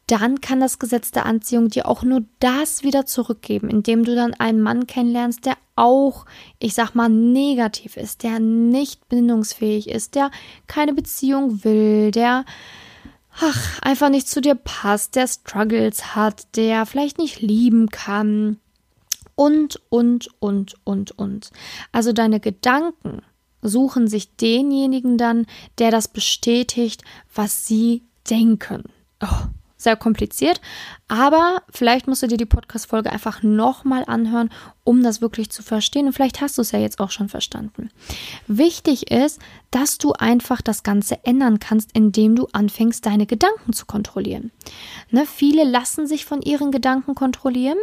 dann 0.08 0.41
kann 0.41 0.60
das 0.60 0.79
Gesetz 0.79 1.12
der 1.12 1.25
Anziehung 1.25 1.70
dir 1.70 1.88
auch 1.88 2.03
nur 2.03 2.24
das 2.39 2.84
wieder 2.84 3.06
zurückgeben, 3.06 3.70
indem 3.70 4.03
du 4.03 4.15
dann 4.15 4.34
einen 4.34 4.62
Mann 4.62 4.86
kennenlernst, 4.86 5.46
der 5.46 5.56
auch, 5.75 6.25
ich 6.60 6.74
sag 6.74 6.94
mal, 6.94 7.10
negativ 7.10 7.98
ist, 7.98 8.24
der 8.24 8.39
nicht 8.39 9.08
bindungsfähig 9.08 9.89
ist, 9.89 10.15
der 10.15 10.29
keine 10.68 10.94
Beziehung 10.94 11.63
will, 11.63 12.12
der 12.12 12.44
ach, 13.39 13.82
einfach 13.82 14.10
nicht 14.10 14.27
zu 14.27 14.41
dir 14.41 14.56
passt, 14.56 15.15
der 15.15 15.27
Struggles 15.27 16.15
hat, 16.15 16.56
der 16.56 16.86
vielleicht 16.86 17.18
nicht 17.18 17.41
lieben 17.41 17.89
kann, 17.89 18.58
und, 19.36 19.82
und, 19.90 20.30
und, 20.40 20.75
und, 20.84 21.12
und. 21.12 21.52
Also 21.92 22.13
deine 22.13 22.40
Gedanken 22.40 23.22
suchen 23.62 24.08
sich 24.08 24.36
denjenigen 24.36 25.18
dann, 25.18 25.46
der 25.80 25.92
das 25.92 26.08
bestätigt, 26.08 27.04
was 27.34 27.66
sie 27.68 28.04
denken. 28.30 28.84
Oh, 29.22 29.48
sehr 29.84 29.96
kompliziert, 29.98 30.62
aber 31.08 31.62
vielleicht 31.70 32.08
musst 32.08 32.24
du 32.24 32.28
dir 32.28 32.38
die 32.38 32.46
Podcast-Folge 32.46 33.12
einfach 33.12 33.44
nochmal 33.44 34.06
anhören, 34.08 34.50
um 34.84 35.04
das 35.04 35.22
wirklich 35.22 35.50
zu 35.50 35.62
verstehen. 35.62 36.08
Und 36.08 36.13
vielleicht 36.13 36.40
hast 36.40 36.58
du 36.58 36.62
es 36.62 36.72
ja 36.72 36.80
jetzt 36.80 37.00
auch 37.00 37.12
schon 37.12 37.30
verstanden. 37.30 37.90
Wichtig 38.48 39.12
ist, 39.12 39.40
dass 39.72 39.98
du 39.98 40.13
einfach 40.13 40.62
das 40.62 40.84
Ganze 40.84 41.24
ändern 41.25 41.60
kannst, 41.60 41.92
indem 41.94 42.36
du 42.36 42.48
anfängst, 42.54 43.06
deine 43.06 43.25
Gedanken 43.25 43.74
zu 43.74 43.86
kontrollieren. 43.86 44.52
Ne, 45.12 45.25
viele 45.25 45.66
lassen 45.66 46.08
sich 46.08 46.25
von 46.25 46.42
ihren 46.42 46.72
Gedanken 46.72 47.13
kontrollieren 47.13 47.78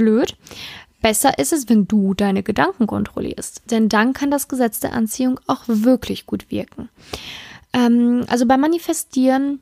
blöd. 0.00 0.34
Besser 1.02 1.38
ist 1.38 1.52
es, 1.52 1.68
wenn 1.68 1.86
du 1.86 2.14
deine 2.14 2.42
Gedanken 2.42 2.86
kontrollierst, 2.86 3.62
denn 3.70 3.88
dann 3.88 4.12
kann 4.12 4.30
das 4.30 4.48
Gesetz 4.48 4.80
der 4.80 4.92
Anziehung 4.92 5.38
auch 5.46 5.62
wirklich 5.66 6.26
gut 6.26 6.50
wirken. 6.50 6.88
Ähm, 7.72 8.24
also 8.28 8.46
beim 8.46 8.60
Manifestieren 8.60 9.60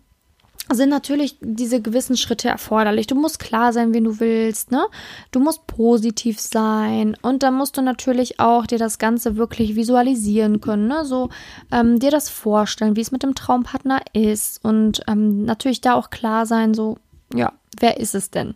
sind 0.71 0.91
natürlich 0.91 1.39
diese 1.41 1.81
gewissen 1.81 2.17
Schritte 2.17 2.49
erforderlich. 2.49 3.07
Du 3.07 3.15
musst 3.15 3.39
klar 3.39 3.73
sein, 3.73 3.95
wen 3.95 4.05
du 4.05 4.21
willst, 4.21 4.71
ne? 4.71 4.85
Du 5.31 5.41
musst 5.41 5.67
positiv 5.67 6.41
sein 6.41 7.17
und 7.23 7.43
dann 7.43 7.55
musst 7.55 7.77
du 7.77 7.83
natürlich 7.83 8.39
auch 8.39 8.67
dir 8.67 8.79
das 8.79 8.99
Ganze 8.99 9.37
wirklich 9.37 9.77
visualisieren 9.77 10.61
können, 10.61 10.89
ne? 10.89 11.05
So 11.05 11.31
ähm, 11.73 11.99
dir 11.99 12.11
das 12.11 12.29
vorstellen, 12.29 12.97
wie 12.97 13.01
es 13.01 13.13
mit 13.13 13.23
dem 13.23 13.35
Traumpartner 13.35 14.01
ist 14.13 14.63
und 14.65 15.03
ähm, 15.09 15.45
natürlich 15.45 15.81
da 15.81 15.95
auch 15.95 16.11
klar 16.11 16.45
sein, 16.47 16.75
so 16.75 16.99
ja, 17.35 17.53
wer 17.79 17.99
ist 17.99 18.15
es 18.15 18.31
denn? 18.31 18.55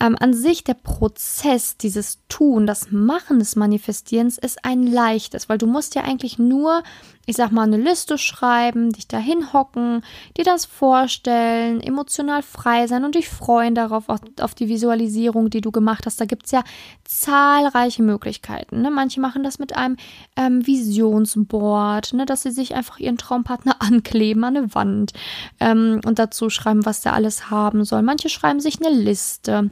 Ähm, 0.00 0.16
an 0.18 0.34
sich 0.34 0.64
der 0.64 0.74
Prozess, 0.74 1.76
dieses 1.76 2.18
Tun, 2.28 2.66
das 2.66 2.90
Machen 2.90 3.38
des 3.38 3.56
Manifestierens 3.56 4.38
ist 4.38 4.64
ein 4.64 4.86
leichtes, 4.86 5.48
weil 5.48 5.58
du 5.58 5.66
musst 5.66 5.94
ja 5.94 6.02
eigentlich 6.02 6.38
nur, 6.38 6.82
ich 7.28 7.36
sag 7.36 7.52
mal, 7.52 7.64
eine 7.64 7.76
Liste 7.76 8.16
schreiben, 8.16 8.90
dich 8.90 9.06
dahin 9.06 9.52
hocken, 9.52 10.00
dir 10.38 10.44
das 10.44 10.64
vorstellen, 10.64 11.82
emotional 11.82 12.42
frei 12.42 12.86
sein 12.86 13.04
und 13.04 13.16
dich 13.16 13.28
freuen 13.28 13.74
darauf, 13.74 14.08
auf, 14.08 14.20
auf 14.40 14.54
die 14.54 14.70
Visualisierung, 14.70 15.50
die 15.50 15.60
du 15.60 15.70
gemacht 15.70 16.06
hast. 16.06 16.22
Da 16.22 16.24
gibt's 16.24 16.52
ja 16.52 16.64
zahlreiche 17.04 18.02
Möglichkeiten. 18.02 18.80
Ne? 18.80 18.90
Manche 18.90 19.20
machen 19.20 19.42
das 19.42 19.58
mit 19.58 19.76
einem 19.76 19.98
ähm, 20.36 20.66
Visionsboard, 20.66 22.14
ne? 22.14 22.24
dass 22.24 22.44
sie 22.44 22.50
sich 22.50 22.74
einfach 22.74 22.98
ihren 22.98 23.18
Traumpartner 23.18 23.76
ankleben 23.80 24.42
an 24.44 24.56
eine 24.56 24.74
Wand 24.74 25.12
ähm, 25.60 26.00
und 26.06 26.18
dazu 26.18 26.48
schreiben, 26.48 26.86
was 26.86 27.02
der 27.02 27.12
alles 27.12 27.50
haben 27.50 27.84
soll. 27.84 28.00
Manche 28.00 28.30
schreiben 28.30 28.60
sich 28.60 28.80
eine 28.80 28.96
Liste 28.96 29.68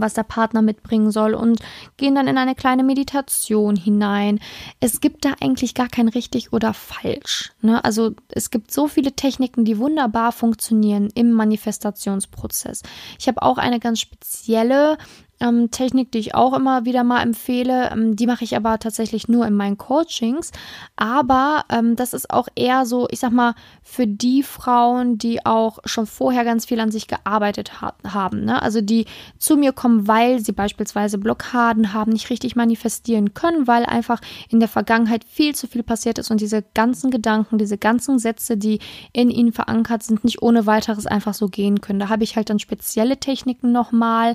was 0.00 0.14
der 0.14 0.22
Partner 0.22 0.62
mitbringen 0.62 1.10
soll 1.10 1.34
und 1.34 1.60
gehen 1.96 2.14
dann 2.14 2.28
in 2.28 2.38
eine 2.38 2.54
kleine 2.54 2.84
Meditation 2.84 3.76
hinein. 3.76 4.40
Es 4.80 5.00
gibt 5.00 5.24
da 5.24 5.34
eigentlich 5.40 5.74
gar 5.74 5.88
kein 5.88 6.08
richtig 6.08 6.52
oder 6.52 6.74
falsch. 6.74 7.52
Ne? 7.60 7.84
Also 7.84 8.12
es 8.28 8.50
gibt 8.50 8.72
so 8.72 8.88
viele 8.88 9.12
Techniken, 9.12 9.64
die 9.64 9.78
wunderbar 9.78 10.32
funktionieren 10.32 11.08
im 11.14 11.32
Manifestationsprozess. 11.32 12.82
Ich 13.18 13.28
habe 13.28 13.42
auch 13.42 13.58
eine 13.58 13.80
ganz 13.80 14.00
spezielle 14.00 14.98
ähm, 15.40 15.70
Technik, 15.70 16.12
die 16.12 16.18
ich 16.18 16.34
auch 16.34 16.54
immer 16.54 16.84
wieder 16.84 17.04
mal 17.04 17.22
empfehle. 17.22 17.90
Ähm, 17.92 18.16
die 18.16 18.26
mache 18.26 18.44
ich 18.44 18.56
aber 18.56 18.78
tatsächlich 18.78 19.28
nur 19.28 19.46
in 19.46 19.54
meinen 19.54 19.76
Coachings. 19.76 20.50
Aber 20.96 21.64
ähm, 21.70 21.96
das 21.96 22.14
ist 22.14 22.30
auch 22.30 22.48
eher 22.54 22.86
so, 22.86 23.06
ich 23.10 23.20
sag 23.20 23.32
mal, 23.32 23.54
für 23.82 24.06
die 24.06 24.42
Frauen, 24.42 25.18
die 25.18 25.44
auch 25.44 25.78
schon 25.84 26.06
vorher 26.06 26.44
ganz 26.44 26.64
viel 26.64 26.80
an 26.80 26.90
sich 26.90 27.06
gearbeitet 27.06 27.80
ha 27.80 27.94
haben. 28.06 28.44
Ne? 28.44 28.60
Also 28.62 28.80
die 28.80 29.06
zu 29.38 29.56
mir 29.56 29.72
kommen, 29.72 30.08
weil 30.08 30.40
sie 30.40 30.52
beispielsweise 30.52 31.18
Blockaden 31.18 31.92
haben, 31.92 32.12
nicht 32.12 32.30
richtig 32.30 32.56
manifestieren 32.56 33.34
können, 33.34 33.66
weil 33.66 33.84
einfach 33.84 34.20
in 34.48 34.60
der 34.60 34.68
Vergangenheit 34.68 35.24
viel 35.24 35.54
zu 35.54 35.66
viel 35.66 35.82
passiert 35.82 36.18
ist 36.18 36.30
und 36.30 36.40
diese 36.40 36.62
ganzen 36.74 37.10
Gedanken, 37.10 37.58
diese 37.58 37.78
ganzen 37.78 38.18
Sätze, 38.18 38.56
die 38.56 38.80
in 39.12 39.30
ihnen 39.30 39.52
verankert 39.52 40.02
sind, 40.02 40.24
nicht 40.24 40.42
ohne 40.42 40.66
weiteres 40.66 41.06
einfach 41.06 41.34
so 41.34 41.48
gehen 41.48 41.80
können. 41.80 42.00
Da 42.00 42.08
habe 42.08 42.24
ich 42.24 42.36
halt 42.36 42.50
dann 42.50 42.58
spezielle 42.58 43.18
Techniken 43.18 43.72
nochmal. 43.72 44.34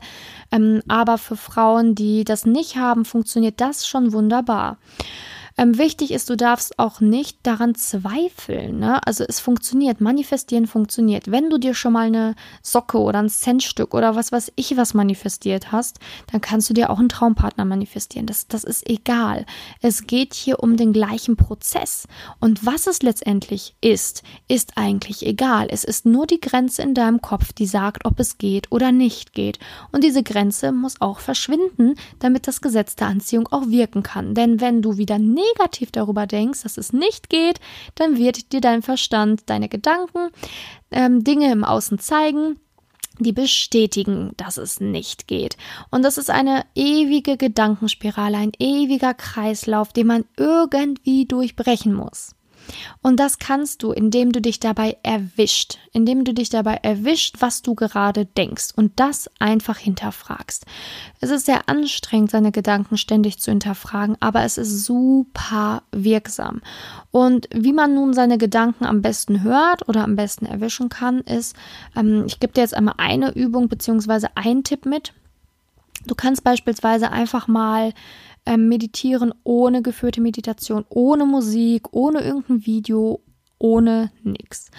Ähm, 0.52 0.82
aber 0.92 1.18
für 1.18 1.38
Frauen, 1.38 1.96
die 1.96 2.26
das 2.26 2.46
nicht 2.46 2.76
haben, 2.76 3.06
funktioniert 3.06 3.62
das 3.62 3.88
schon 3.88 4.12
wunderbar. 4.12 4.78
Ähm, 5.62 5.78
wichtig 5.78 6.10
ist, 6.10 6.28
du 6.28 6.36
darfst 6.36 6.80
auch 6.80 7.02
nicht 7.02 7.38
daran 7.44 7.76
zweifeln. 7.76 8.80
Ne? 8.80 9.00
Also 9.06 9.24
es 9.28 9.40
funktioniert, 9.40 10.02
manifestieren 10.02 10.66
funktioniert. 10.66 11.30
Wenn 11.30 11.52
du 11.52 11.60
dir 11.60 11.76
schon 11.76 11.94
mal 11.94 12.08
eine 12.08 12.34
Socke 12.64 12.98
oder 12.98 13.20
ein 13.20 13.30
Centstück 13.30 13.94
oder 13.94 14.16
was 14.16 14.32
weiß 14.32 14.54
ich 14.56 14.76
was 14.76 14.96
manifestiert 14.96 15.72
hast, 15.72 16.00
dann 16.32 16.42
kannst 16.42 16.68
du 16.72 16.74
dir 16.74 16.90
auch 16.90 16.98
einen 16.98 17.10
Traumpartner 17.10 17.66
manifestieren. 17.66 18.26
Das, 18.26 18.48
das 18.48 18.64
ist 18.64 18.90
egal. 18.90 19.46
Es 19.82 20.08
geht 20.08 20.34
hier 20.34 20.64
um 20.64 20.78
den 20.78 20.94
gleichen 20.94 21.36
Prozess. 21.36 22.08
Und 22.40 22.66
was 22.66 22.88
es 22.88 23.04
letztendlich 23.04 23.76
ist, 23.82 24.24
ist 24.48 24.80
eigentlich 24.80 25.24
egal. 25.24 25.68
Es 25.70 25.84
ist 25.84 26.08
nur 26.08 26.26
die 26.26 26.42
Grenze 26.42 26.82
in 26.82 26.96
deinem 26.96 27.22
Kopf, 27.22 27.54
die 27.54 27.68
sagt, 27.68 28.06
ob 28.06 28.20
es 28.20 28.40
geht 28.40 28.72
oder 28.72 28.92
nicht 28.92 29.34
geht. 29.34 29.60
Und 29.92 30.04
diese 30.04 30.24
Grenze 30.24 30.72
muss 30.72 31.02
auch 31.02 31.20
verschwinden, 31.20 31.98
damit 32.18 32.48
das 32.48 32.62
Gesetz 32.62 32.96
der 32.96 33.10
Anziehung 33.10 33.48
auch 33.52 33.68
wirken 33.68 34.02
kann. 34.02 34.34
Denn 34.34 34.60
wenn 34.60 34.82
du 34.82 34.98
wieder 34.98 35.20
nicht 35.20 35.51
negativ 35.52 35.92
darüber 35.92 36.28
denkst, 36.28 36.64
dass 36.64 36.78
es 36.78 36.94
nicht 36.94 37.30
geht, 37.30 37.60
dann 37.96 38.18
wird 38.18 38.52
dir 38.52 38.62
dein 38.62 38.82
Verstand, 38.82 39.44
deine 39.48 39.70
Gedanken, 39.70 40.30
ähm, 40.92 41.24
Dinge 41.24 41.52
im 41.52 41.64
Außen 41.64 42.00
zeigen, 42.00 42.60
die 43.20 43.34
bestätigen, 43.34 44.32
dass 44.38 44.58
es 44.58 44.80
nicht 44.80 45.28
geht. 45.28 45.58
Und 45.90 46.04
das 46.04 46.18
ist 46.18 46.30
eine 46.30 46.66
ewige 46.76 47.38
Gedankenspirale, 47.38 48.38
ein 48.38 48.52
ewiger 48.58 49.14
Kreislauf, 49.14 49.94
den 49.94 50.08
man 50.08 50.26
irgendwie 50.38 51.26
durchbrechen 51.26 51.94
muss. 51.94 52.36
Und 53.02 53.20
das 53.20 53.40
kannst 53.40 53.84
du, 53.84 53.92
indem 53.92 54.32
du 54.32 54.42
dich 54.42 54.60
dabei 54.60 54.98
erwischt, 55.04 55.78
indem 55.92 56.24
du 56.24 56.34
dich 56.34 56.50
dabei 56.50 56.76
erwischt, 56.76 57.38
was 57.40 57.62
du 57.62 57.76
gerade 57.76 58.26
denkst 58.26 58.70
und 58.76 59.00
das 59.00 59.30
einfach 59.40 59.78
hinterfragst. 59.78 60.66
Es 61.20 61.30
ist 61.30 61.46
sehr 61.46 61.68
anstrengend, 61.68 62.32
seine 62.32 62.52
Gedanken 62.52 62.98
ständig 62.98 63.40
zu 63.40 63.52
hinterfragen, 63.52 64.18
aber 64.20 64.44
es 64.44 64.58
ist 64.58 64.86
super 64.86 65.84
wirksam. 65.92 66.62
Und 67.12 67.48
wie 67.54 67.74
man 67.74 67.94
nun 67.94 68.14
seine 68.14 68.38
Gedanken 68.38 68.86
am 68.86 69.02
besten 69.02 69.44
hört 69.44 69.88
oder 69.90 70.04
am 70.04 70.16
besten 70.16 70.46
erwischen 70.46 70.90
kann, 70.90 71.22
ist, 71.22 71.56
ähm, 71.96 72.26
ich 72.26 72.40
gebe 72.40 72.54
dir 72.54 72.62
jetzt 72.62 72.76
einmal 72.76 72.96
eine 72.98 73.32
Übung 73.32 73.68
beziehungsweise 73.68 74.30
einen 74.36 74.64
Tipp 74.64 74.86
mit. 74.86 75.14
Du 76.06 76.16
kannst 76.16 76.44
beispielsweise 76.44 77.12
einfach 77.12 77.48
mal 77.48 77.94
ähm, 78.46 78.68
meditieren 78.68 79.34
ohne 79.44 79.82
geführte 79.82 80.22
Meditation, 80.22 80.86
ohne 80.90 81.26
Musik, 81.26 81.94
ohne 81.94 82.22
irgendein 82.22 82.66
Video, 82.66 83.22
ohne 83.60 84.12
nix. 84.24 84.72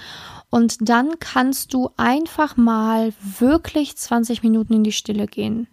Und 0.50 0.88
dann 0.88 1.18
kannst 1.20 1.72
du 1.72 1.90
einfach 1.96 2.56
mal 2.56 3.12
wirklich 3.38 3.96
20 3.96 4.42
Minuten 4.42 4.74
in 4.74 4.84
die 4.84 4.92
Stille 4.92 5.26
gehen 5.26 5.68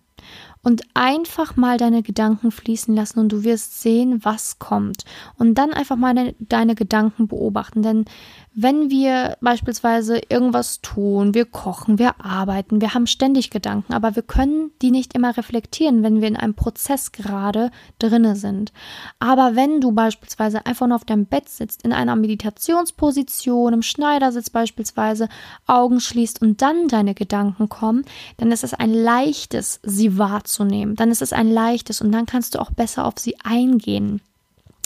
und 0.61 0.83
einfach 0.93 1.55
mal 1.55 1.77
deine 1.77 2.03
Gedanken 2.03 2.51
fließen 2.51 2.93
lassen 2.93 3.19
und 3.19 3.31
du 3.31 3.43
wirst 3.43 3.81
sehen, 3.81 4.23
was 4.23 4.59
kommt. 4.59 5.05
Und 5.37 5.55
dann 5.55 5.73
einfach 5.73 5.95
mal 5.95 6.13
deine, 6.13 6.35
deine 6.39 6.75
Gedanken 6.75 7.27
beobachten. 7.27 7.81
Denn 7.81 8.05
wenn 8.53 8.89
wir 8.89 9.37
beispielsweise 9.41 10.21
irgendwas 10.27 10.81
tun, 10.81 11.33
wir 11.33 11.45
kochen, 11.45 11.99
wir 11.99 12.23
arbeiten, 12.23 12.81
wir 12.81 12.93
haben 12.93 13.07
ständig 13.07 13.51
Gedanken, 13.51 13.93
aber 13.93 14.15
wir 14.15 14.23
können 14.23 14.71
die 14.81 14.91
nicht 14.91 15.13
immer 15.13 15.37
reflektieren, 15.37 16.03
wenn 16.03 16.19
wir 16.19 16.27
in 16.27 16.35
einem 16.35 16.55
Prozess 16.55 17.11
gerade 17.11 17.71
drinne 17.99 18.35
sind. 18.35 18.73
Aber 19.19 19.55
wenn 19.55 19.81
du 19.81 19.91
beispielsweise 19.91 20.65
einfach 20.65 20.87
nur 20.87 20.95
auf 20.95 21.05
deinem 21.05 21.25
Bett 21.25 21.47
sitzt, 21.47 21.83
in 21.83 21.93
einer 21.93 22.15
Meditationsposition, 22.15 23.73
im 23.73 23.81
Schneidersitz 23.81 24.49
beispielsweise, 24.49 25.29
Augen 25.67 25.99
schließt 25.99 26.41
und 26.41 26.61
dann 26.61 26.87
deine 26.87 27.13
Gedanken 27.13 27.69
kommen, 27.69 28.03
dann 28.37 28.51
ist 28.51 28.63
es 28.63 28.73
ein 28.73 28.93
leichtes, 28.93 29.79
sie 29.83 30.17
wahrzunehmen. 30.17 30.95
Dann 30.95 31.11
ist 31.11 31.21
es 31.21 31.33
ein 31.33 31.51
leichtes 31.51 32.01
und 32.01 32.11
dann 32.11 32.25
kannst 32.25 32.55
du 32.55 32.59
auch 32.59 32.71
besser 32.71 33.05
auf 33.05 33.19
sie 33.19 33.39
eingehen. 33.43 34.21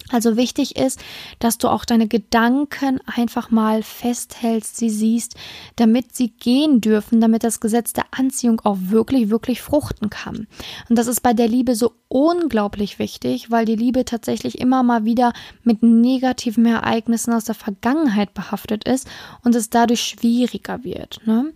Also 0.10 0.38
wichtig 0.38 0.76
ist, 0.76 1.00
dass 1.40 1.58
du 1.58 1.70
auch 1.70 1.86
deine 1.86 2.08
Gedanken 2.08 3.00
einfach 3.06 3.52
mal 3.52 3.84
festhältst, 3.84 4.78
sie 4.78 4.90
siehst, 4.90 5.36
damit 5.76 6.16
sie 6.16 6.30
gehen 6.30 6.82
dürfen, 6.82 7.22
damit 7.22 7.44
das 7.44 7.60
Gesetz 7.60 7.94
der 7.94 8.06
Anziehung 8.12 8.62
auch 8.62 8.78
wirklich, 8.80 9.30
wirklich 9.30 9.62
fruchten 9.62 10.10
kann. 10.10 10.48
Und 10.90 10.98
das 10.98 11.08
ist 11.08 11.22
bei 11.22 11.34
der 11.34 11.48
Liebe 11.48 11.76
so 11.76 11.94
unglaublich 12.10 13.00
wichtig, 13.00 13.50
weil 13.50 13.66
die 13.66 13.76
Liebe 13.76 14.06
tatsächlich 14.06 14.60
immer 14.60 14.84
mal 14.84 15.06
wieder 15.06 15.34
mit 15.64 15.82
negativen 15.82 16.66
Ereignissen 16.66 17.34
aus 17.34 17.46
der 17.46 17.56
Vergangenheit 17.56 18.34
behaftet 18.34 18.84
ist 18.84 19.08
und 19.44 19.56
es 19.56 19.70
dadurch 19.70 20.04
schwieriger 20.04 20.84
wird. 20.84 21.22
Ne? 21.26 21.54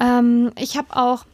Ähm, 0.00 0.50
ich 0.58 0.76
habe 0.76 0.96
auch 0.96 1.24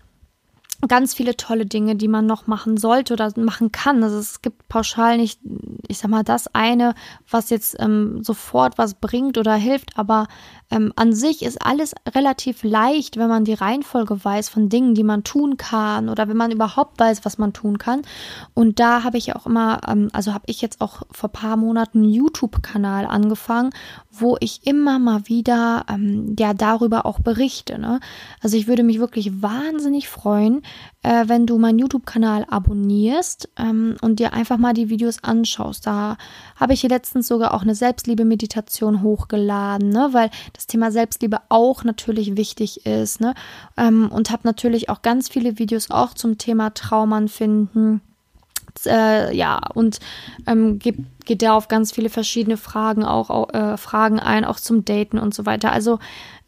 ganz 0.89 1.15
viele 1.15 1.37
tolle 1.37 1.67
Dinge, 1.67 1.97
die 1.97 2.09
man 2.09 2.27
noch 2.27 2.47
machen 2.47 2.77
sollte 2.77 3.15
oder 3.15 3.33
machen 3.37 3.73
kann. 3.73 4.03
Also 4.03 4.19
es 4.19 4.43
gibt 4.43 4.69
pauschal 4.69 5.17
nicht, 5.17 5.41
ich 5.89 5.99
sag 5.99 6.11
mal, 6.11 6.25
das 6.25 6.55
eine, 6.55 6.95
was 7.29 7.51
jetzt 7.51 7.77
ähm, 7.79 8.23
sofort 8.23 8.79
was 8.79 8.95
bringt 8.95 9.39
oder 9.39 9.55
hilft, 9.55 9.99
aber 9.99 10.27
ähm, 10.75 10.93
an 10.97 11.13
sich 11.13 11.43
ist 11.43 11.65
alles 11.65 11.95
relativ 12.15 12.65
leicht, 12.65 13.17
wenn 13.17 13.29
man 13.29 13.45
die 13.45 13.55
Reihenfolge 13.55 14.25
weiß 14.25 14.49
von 14.49 14.69
Dingen, 14.69 14.95
die 14.95 15.05
man 15.05 15.23
tun 15.23 15.57
kann 15.57 16.09
oder 16.09 16.29
wenn 16.29 16.37
man 16.37 16.51
überhaupt 16.51 16.99
weiß, 16.99 17.25
was 17.25 17.39
man 17.39 17.53
tun 17.53 17.79
kann. 17.79 18.03
Und 18.55 18.81
da 18.81 19.05
habe 19.05 19.17
ich 19.17 19.37
auch 19.37 19.47
immer, 19.47 19.81
ähm, 19.87 20.09
also 20.13 20.35
habe 20.35 20.45
ich 20.49 20.61
jetzt 20.61 20.81
auch 20.81 21.03
vor 21.13 21.29
paar 21.29 21.57
Monaten 21.57 21.99
einen 21.99 22.13
YouTube-Kanal 22.13 23.07
angefangen, 23.07 23.71
wo 24.11 24.37
ich 24.41 24.67
immer 24.67 24.99
mal 24.99 25.29
wieder 25.29 25.87
ähm, 25.89 26.35
ja 26.39 26.55
darüber 26.55 27.07
auch 27.07 27.21
berichte. 27.21 27.79
Ne? 27.79 28.01
Also 28.41 28.57
ich 28.57 28.67
würde 28.67 28.83
mich 28.83 28.99
wirklich 28.99 29.43
wahnsinnig 29.43 30.09
freuen, 30.09 30.63
äh, 31.05 31.29
wenn 31.29 31.47
du 31.47 31.59
meinen 31.59 31.79
YouTube-Kanal 31.79 32.47
abonnierst 32.49 33.51
ähm, 33.57 33.97
und 34.01 34.19
dir 34.19 34.33
einfach 34.33 34.57
mal 34.57 34.73
die 34.73 34.89
Videos 34.89 35.23
anschaust. 35.23 35.87
Da 35.87 36.17
habe 36.57 36.73
ich 36.73 36.81
hier 36.81 36.91
letztens 36.91 37.29
sogar 37.29 37.53
auch 37.53 37.63
eine 37.63 37.75
Selbstliebe-Meditation 37.75 39.03
hochgeladen, 39.03 39.91
ne? 39.91 40.09
weil 40.13 40.31
das 40.55 40.67
Thema 40.67 40.91
Selbstliebe 40.91 41.41
auch 41.51 41.85
natürlich 41.85 42.37
wichtig 42.37 42.87
ist. 42.87 43.21
Ne? 43.21 43.35
Ähm, 43.77 44.11
und 44.11 44.31
habe 44.31 44.43
natürlich 44.45 44.89
auch 44.89 45.03
ganz 45.03 45.29
viele 45.29 45.59
Videos 45.59 45.91
auch 45.91 46.15
zum 46.15 46.39
Thema 46.39 46.71
Traumann 46.71 47.29
finden 47.29 48.01
Äh, 48.87 49.37
ja, 49.37 49.61
und 49.75 50.01
ähm, 50.47 50.79
geht, 50.79 50.97
geht 51.27 51.43
der 51.43 51.55
auf 51.55 51.69
ganz 51.69 51.93
viele 51.93 52.09
verschiedene 52.09 52.57
Fragen 52.57 53.05
auch, 53.05 53.51
äh, 53.55 53.77
Fragen 53.77 54.19
ein, 54.19 54.45
auch 54.45 54.59
zum 54.59 54.85
Daten 54.85 55.19
und 55.19 55.33
so 55.35 55.47
weiter. 55.47 55.71
Also, 55.71 56.01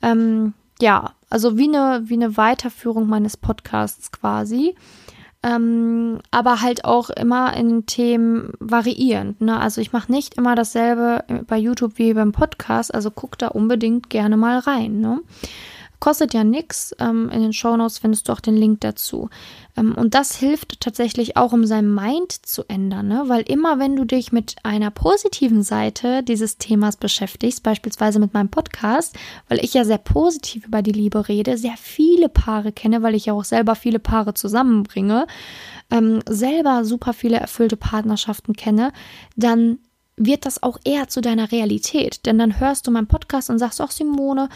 ähm, 0.03 0.55
ja, 0.81 1.13
also 1.31 1.57
wie 1.57 1.69
eine, 1.69 2.03
wie 2.05 2.15
eine 2.15 2.37
Weiterführung 2.37 3.09
meines 3.09 3.37
Podcasts 3.37 4.13
quasi. 4.13 4.75
Ähm, 5.43 6.19
aber 6.31 6.61
halt 6.61 6.85
auch 6.85 7.11
immer 7.11 7.55
in 7.57 7.87
Themen 7.87 8.53
variierend. 8.59 9.41
Ne? 9.41 9.59
Also 9.61 9.81
ich 9.81 9.93
mache 9.93 10.11
nicht 10.11 10.35
immer 10.35 10.55
dasselbe 10.55 11.25
bei 11.47 11.57
YouTube 11.57 11.99
wie 11.99 12.15
beim 12.15 12.33
Podcast, 12.33 12.93
also 12.93 13.11
guck 13.11 13.39
da 13.39 13.49
unbedingt 13.49 14.11
gerne 14.11 14.37
mal 14.37 14.59
rein. 14.59 15.01
Ne? 15.01 15.21
Kostet 15.99 16.35
ja 16.35 16.45
nichts. 16.45 16.95
Ähm, 16.99 17.31
in 17.31 17.41
den 17.41 17.53
Shownotes 17.53 17.99
findest 17.99 18.29
du 18.29 18.33
auch 18.33 18.41
den 18.41 18.57
Link 18.57 18.81
dazu. 18.81 19.31
Ähm, 19.77 19.95
und 19.95 20.15
das 20.15 20.37
hilft 20.37 20.81
tatsächlich 20.81 21.37
auch, 21.37 21.53
um 21.53 21.65
sein 21.67 21.93
Mind 21.93 22.33
zu 22.33 22.65
ändern, 22.69 23.09
ne? 23.09 23.25
weil 23.27 23.43
immer 23.43 23.79
wenn 23.79 23.97
du 23.97 24.05
dich 24.05 24.33
mit 24.33 24.57
einer 24.63 24.91
positiven 24.91 25.63
Seite 25.63 26.23
dieses 26.23 26.59
Themas 26.59 26.97
beschäftigst, 26.97 27.63
beispielsweise 27.63 28.19
mit 28.19 28.35
meinem 28.35 28.51
Podcast, 28.51 29.17
weil 29.49 29.65
ich 29.65 29.75
ja 29.75 29.85
sehr 29.85 29.99
positiv 29.99 30.67
über 30.67 30.83
die 30.83 30.93
Liebe 30.93 31.29
rede, 31.29 31.57
sehr 31.57 31.77
viele 31.77 32.29
Paare 32.29 32.73
kenne, 32.73 33.03
weil 33.03 33.15
ich 33.15 33.27
ja 33.27 33.33
auch 33.33 33.45
selber 33.45 33.75
viele 33.75 33.99
Paare 33.99 34.35
zusammenbringe, 34.35 35.27
ähm, 35.91 36.21
selber 36.29 36.85
super 36.85 37.13
viele 37.13 37.39
erfüllte 37.39 37.77
Partnerschaften 37.77 38.55
kenne, 38.55 38.93
dann 39.37 39.79
wird 40.17 40.47
das 40.47 40.63
auch 40.63 40.79
eher 40.85 41.09
zu 41.09 41.21
deiner 41.21 41.53
Realität. 41.53 42.25
Denn 42.27 42.39
dann 42.39 42.59
hörst 42.59 42.87
du 42.87 42.91
meinen 42.91 43.07
Podcast 43.07 43.51
und 43.51 43.59
sagst, 43.59 43.81
ach 43.81 43.91
Simone, 43.91 44.49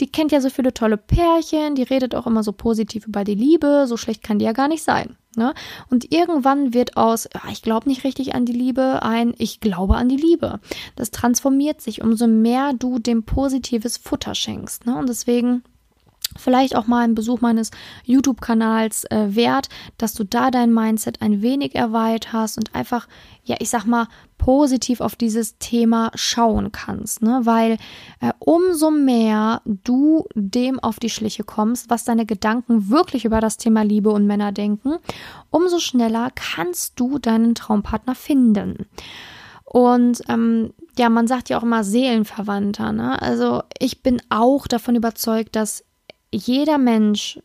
die 0.00 0.10
kennt 0.10 0.32
ja 0.32 0.40
so 0.40 0.50
viele 0.50 0.72
tolle 0.72 0.96
Pärchen, 0.96 1.74
die 1.74 1.82
redet 1.82 2.14
auch 2.14 2.26
immer 2.26 2.42
so 2.42 2.52
positiv 2.52 3.06
über 3.06 3.24
die 3.24 3.34
Liebe, 3.34 3.86
so 3.86 3.96
schlecht 3.96 4.22
kann 4.22 4.38
die 4.38 4.44
ja 4.44 4.52
gar 4.52 4.68
nicht 4.68 4.82
sein. 4.82 5.16
Ne? 5.36 5.54
Und 5.90 6.12
irgendwann 6.12 6.74
wird 6.74 6.96
aus, 6.96 7.28
ja, 7.32 7.42
ich 7.50 7.62
glaube 7.62 7.88
nicht 7.88 8.04
richtig 8.04 8.34
an 8.34 8.44
die 8.44 8.52
Liebe, 8.52 9.02
ein, 9.02 9.34
ich 9.38 9.60
glaube 9.60 9.96
an 9.96 10.08
die 10.08 10.16
Liebe. 10.16 10.60
Das 10.96 11.10
transformiert 11.10 11.80
sich, 11.80 12.02
umso 12.02 12.26
mehr 12.26 12.72
du 12.72 12.98
dem 12.98 13.24
positives 13.24 13.98
Futter 13.98 14.34
schenkst. 14.34 14.86
Ne? 14.86 14.96
Und 14.96 15.08
deswegen 15.08 15.62
vielleicht 16.38 16.76
auch 16.76 16.86
mal 16.86 17.04
ein 17.04 17.14
Besuch 17.14 17.40
meines 17.40 17.70
YouTube-Kanals 18.04 19.04
äh, 19.04 19.34
wert, 19.34 19.68
dass 19.98 20.14
du 20.14 20.24
da 20.24 20.50
dein 20.50 20.72
Mindset 20.72 21.20
ein 21.22 21.42
wenig 21.42 21.74
erweiterst 21.74 22.58
und 22.58 22.74
einfach, 22.74 23.08
ja, 23.44 23.56
ich 23.58 23.70
sag 23.70 23.84
mal, 23.84 24.08
positiv 24.38 25.00
auf 25.00 25.16
dieses 25.16 25.58
Thema 25.58 26.10
schauen 26.14 26.70
kannst, 26.72 27.22
ne? 27.22 27.40
Weil 27.42 27.72
äh, 28.20 28.32
umso 28.38 28.90
mehr 28.90 29.62
du 29.64 30.26
dem 30.34 30.78
auf 30.78 30.98
die 31.00 31.10
Schliche 31.10 31.44
kommst, 31.44 31.90
was 31.90 32.04
deine 32.04 32.24
Gedanken 32.24 32.88
wirklich 32.88 33.24
über 33.24 33.40
das 33.40 33.56
Thema 33.56 33.82
Liebe 33.82 34.10
und 34.10 34.26
Männer 34.26 34.52
denken, 34.52 34.96
umso 35.50 35.80
schneller 35.80 36.30
kannst 36.34 36.98
du 37.00 37.18
deinen 37.18 37.54
Traumpartner 37.54 38.14
finden. 38.14 38.86
Und 39.64 40.22
ähm, 40.28 40.72
ja, 40.96 41.10
man 41.10 41.26
sagt 41.26 41.50
ja 41.50 41.58
auch 41.58 41.62
immer 41.62 41.84
Seelenverwandter. 41.84 42.92
Ne? 42.92 43.20
Also 43.20 43.62
ich 43.78 44.02
bin 44.02 44.22
auch 44.30 44.66
davon 44.66 44.96
überzeugt, 44.96 45.56
dass 45.56 45.84
jeder 46.32 46.78
Mensch 46.78 47.38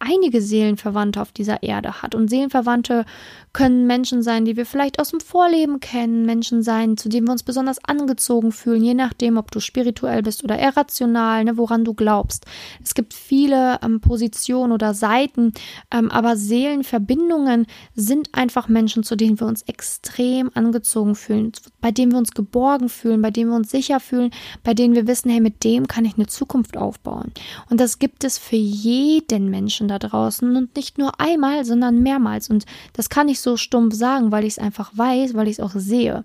einige 0.00 0.40
Seelenverwandte 0.40 1.20
auf 1.20 1.30
dieser 1.30 1.62
Erde 1.62 2.02
hat. 2.02 2.14
Und 2.14 2.28
Seelenverwandte 2.28 3.04
können 3.52 3.86
Menschen 3.86 4.22
sein, 4.22 4.44
die 4.44 4.56
wir 4.56 4.64
vielleicht 4.64 4.98
aus 4.98 5.10
dem 5.10 5.20
Vorleben 5.20 5.78
kennen, 5.80 6.24
Menschen 6.24 6.62
sein, 6.62 6.96
zu 6.96 7.08
denen 7.08 7.26
wir 7.26 7.32
uns 7.32 7.42
besonders 7.42 7.84
angezogen 7.84 8.50
fühlen, 8.50 8.82
je 8.82 8.94
nachdem, 8.94 9.36
ob 9.36 9.50
du 9.50 9.60
spirituell 9.60 10.22
bist 10.22 10.42
oder 10.42 10.58
irrational, 10.58 11.44
ne, 11.44 11.56
woran 11.56 11.84
du 11.84 11.92
glaubst. 11.94 12.46
Es 12.82 12.94
gibt 12.94 13.12
viele 13.12 13.78
ähm, 13.82 14.00
Positionen 14.00 14.72
oder 14.72 14.94
Seiten, 14.94 15.52
ähm, 15.90 16.10
aber 16.10 16.36
Seelenverbindungen 16.36 17.66
sind 17.94 18.34
einfach 18.34 18.68
Menschen, 18.68 19.02
zu 19.02 19.16
denen 19.16 19.38
wir 19.38 19.46
uns 19.46 19.62
extrem 19.62 20.50
angezogen 20.54 21.14
fühlen, 21.14 21.52
bei 21.80 21.90
denen 21.90 22.12
wir 22.12 22.18
uns 22.18 22.32
geborgen 22.32 22.88
fühlen, 22.88 23.20
bei 23.20 23.30
denen 23.30 23.50
wir 23.50 23.56
uns 23.56 23.70
sicher 23.70 24.00
fühlen, 24.00 24.30
bei 24.64 24.72
denen 24.72 24.94
wir 24.94 25.06
wissen, 25.06 25.30
hey, 25.30 25.40
mit 25.40 25.62
dem 25.64 25.88
kann 25.88 26.06
ich 26.06 26.14
eine 26.14 26.26
Zukunft 26.26 26.76
aufbauen. 26.76 27.32
Und 27.68 27.80
das 27.80 27.98
gibt 27.98 28.24
es 28.24 28.38
für 28.38 28.56
jeden 28.56 29.50
Menschen 29.50 29.89
da 29.90 29.98
draußen 29.98 30.56
und 30.56 30.76
nicht 30.76 30.98
nur 30.98 31.20
einmal, 31.20 31.64
sondern 31.64 32.02
mehrmals. 32.02 32.48
Und 32.48 32.64
das 32.92 33.10
kann 33.10 33.28
ich 33.28 33.40
so 33.40 33.56
stumpf 33.56 33.94
sagen, 33.94 34.32
weil 34.32 34.44
ich 34.44 34.54
es 34.54 34.58
einfach 34.58 34.92
weiß, 34.96 35.34
weil 35.34 35.48
ich 35.48 35.58
es 35.58 35.60
auch 35.60 35.72
sehe. 35.74 36.24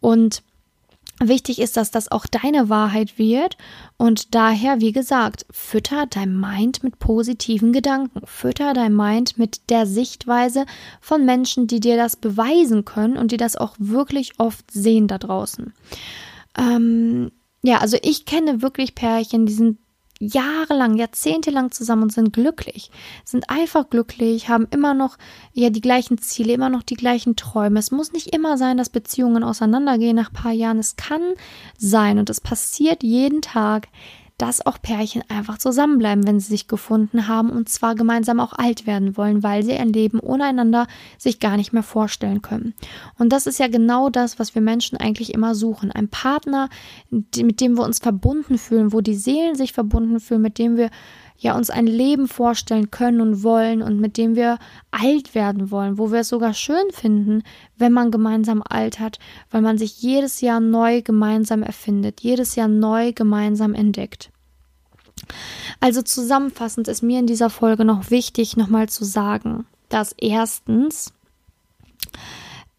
Und 0.00 0.42
Wichtig 1.18 1.60
ist, 1.60 1.78
dass 1.78 1.90
das 1.90 2.12
auch 2.12 2.26
deine 2.26 2.68
Wahrheit 2.68 3.18
wird 3.18 3.56
und 3.96 4.34
daher, 4.34 4.80
wie 4.80 4.92
gesagt, 4.92 5.46
fütter 5.50 6.04
dein 6.04 6.38
Mind 6.38 6.82
mit 6.82 6.98
positiven 6.98 7.72
Gedanken, 7.72 8.20
fütter 8.26 8.74
dein 8.74 8.94
Mind 8.94 9.38
mit 9.38 9.70
der 9.70 9.86
Sichtweise 9.86 10.66
von 11.00 11.24
Menschen, 11.24 11.68
die 11.68 11.80
dir 11.80 11.96
das 11.96 12.16
beweisen 12.16 12.84
können 12.84 13.16
und 13.16 13.32
die 13.32 13.38
das 13.38 13.56
auch 13.56 13.76
wirklich 13.78 14.38
oft 14.38 14.70
sehen 14.70 15.08
da 15.08 15.16
draußen. 15.16 15.72
Ähm, 16.58 17.32
ja, 17.62 17.78
also 17.78 17.96
ich 18.02 18.26
kenne 18.26 18.60
wirklich 18.60 18.94
Pärchen, 18.94 19.46
die 19.46 19.54
sind 19.54 19.78
jahrelang, 20.20 20.96
jahrzehntelang 20.96 21.70
zusammen 21.70 22.04
und 22.04 22.12
sind 22.12 22.32
glücklich, 22.32 22.90
sind 23.24 23.50
einfach 23.50 23.90
glücklich, 23.90 24.48
haben 24.48 24.66
immer 24.70 24.94
noch 24.94 25.16
ja 25.52 25.70
die 25.70 25.80
gleichen 25.80 26.18
Ziele, 26.18 26.52
immer 26.52 26.68
noch 26.68 26.82
die 26.82 26.94
gleichen 26.94 27.36
Träume. 27.36 27.78
Es 27.78 27.90
muss 27.90 28.12
nicht 28.12 28.34
immer 28.34 28.58
sein, 28.58 28.76
dass 28.76 28.88
Beziehungen 28.88 29.44
auseinandergehen 29.44 30.16
nach 30.16 30.32
paar 30.32 30.52
Jahren. 30.52 30.78
Es 30.78 30.96
kann 30.96 31.22
sein 31.78 32.18
und 32.18 32.30
es 32.30 32.40
passiert 32.40 33.02
jeden 33.02 33.42
Tag, 33.42 33.88
dass 34.38 34.64
auch 34.64 34.80
Pärchen 34.80 35.22
einfach 35.28 35.56
zusammenbleiben, 35.56 36.26
wenn 36.26 36.40
sie 36.40 36.48
sich 36.48 36.68
gefunden 36.68 37.26
haben 37.26 37.50
und 37.50 37.68
zwar 37.70 37.94
gemeinsam 37.94 38.38
auch 38.38 38.52
alt 38.52 38.86
werden 38.86 39.16
wollen, 39.16 39.42
weil 39.42 39.62
sie 39.62 39.72
ein 39.72 39.92
Leben 39.92 40.20
ohne 40.20 40.44
einander 40.44 40.86
sich 41.16 41.40
gar 41.40 41.56
nicht 41.56 41.72
mehr 41.72 41.82
vorstellen 41.82 42.42
können. 42.42 42.74
Und 43.18 43.32
das 43.32 43.46
ist 43.46 43.58
ja 43.58 43.68
genau 43.68 44.10
das, 44.10 44.38
was 44.38 44.54
wir 44.54 44.60
Menschen 44.60 44.98
eigentlich 44.98 45.32
immer 45.32 45.54
suchen. 45.54 45.90
Ein 45.90 46.08
Partner, 46.08 46.68
mit 47.10 47.60
dem 47.60 47.78
wir 47.78 47.84
uns 47.84 47.98
verbunden 47.98 48.58
fühlen, 48.58 48.92
wo 48.92 49.00
die 49.00 49.14
Seelen 49.14 49.54
sich 49.54 49.72
verbunden 49.72 50.20
fühlen, 50.20 50.42
mit 50.42 50.58
dem 50.58 50.76
wir 50.76 50.90
ja 51.38 51.56
uns 51.56 51.70
ein 51.70 51.86
Leben 51.86 52.28
vorstellen 52.28 52.90
können 52.90 53.20
und 53.20 53.42
wollen 53.42 53.82
und 53.82 54.00
mit 54.00 54.16
dem 54.16 54.36
wir 54.36 54.58
alt 54.90 55.34
werden 55.34 55.70
wollen, 55.70 55.98
wo 55.98 56.10
wir 56.12 56.20
es 56.20 56.28
sogar 56.28 56.54
schön 56.54 56.90
finden, 56.90 57.42
wenn 57.76 57.92
man 57.92 58.10
gemeinsam 58.10 58.62
altert, 58.66 59.18
weil 59.50 59.62
man 59.62 59.78
sich 59.78 60.00
jedes 60.02 60.40
Jahr 60.40 60.60
neu 60.60 61.02
gemeinsam 61.02 61.62
erfindet, 61.62 62.20
jedes 62.20 62.54
Jahr 62.56 62.68
neu 62.68 63.12
gemeinsam 63.12 63.74
entdeckt. 63.74 64.30
Also 65.80 66.02
zusammenfassend 66.02 66.88
ist 66.88 67.02
mir 67.02 67.18
in 67.18 67.26
dieser 67.26 67.50
Folge 67.50 67.84
noch 67.84 68.10
wichtig, 68.10 68.56
nochmal 68.56 68.88
zu 68.88 69.04
sagen, 69.04 69.66
dass 69.88 70.14
erstens 70.18 71.12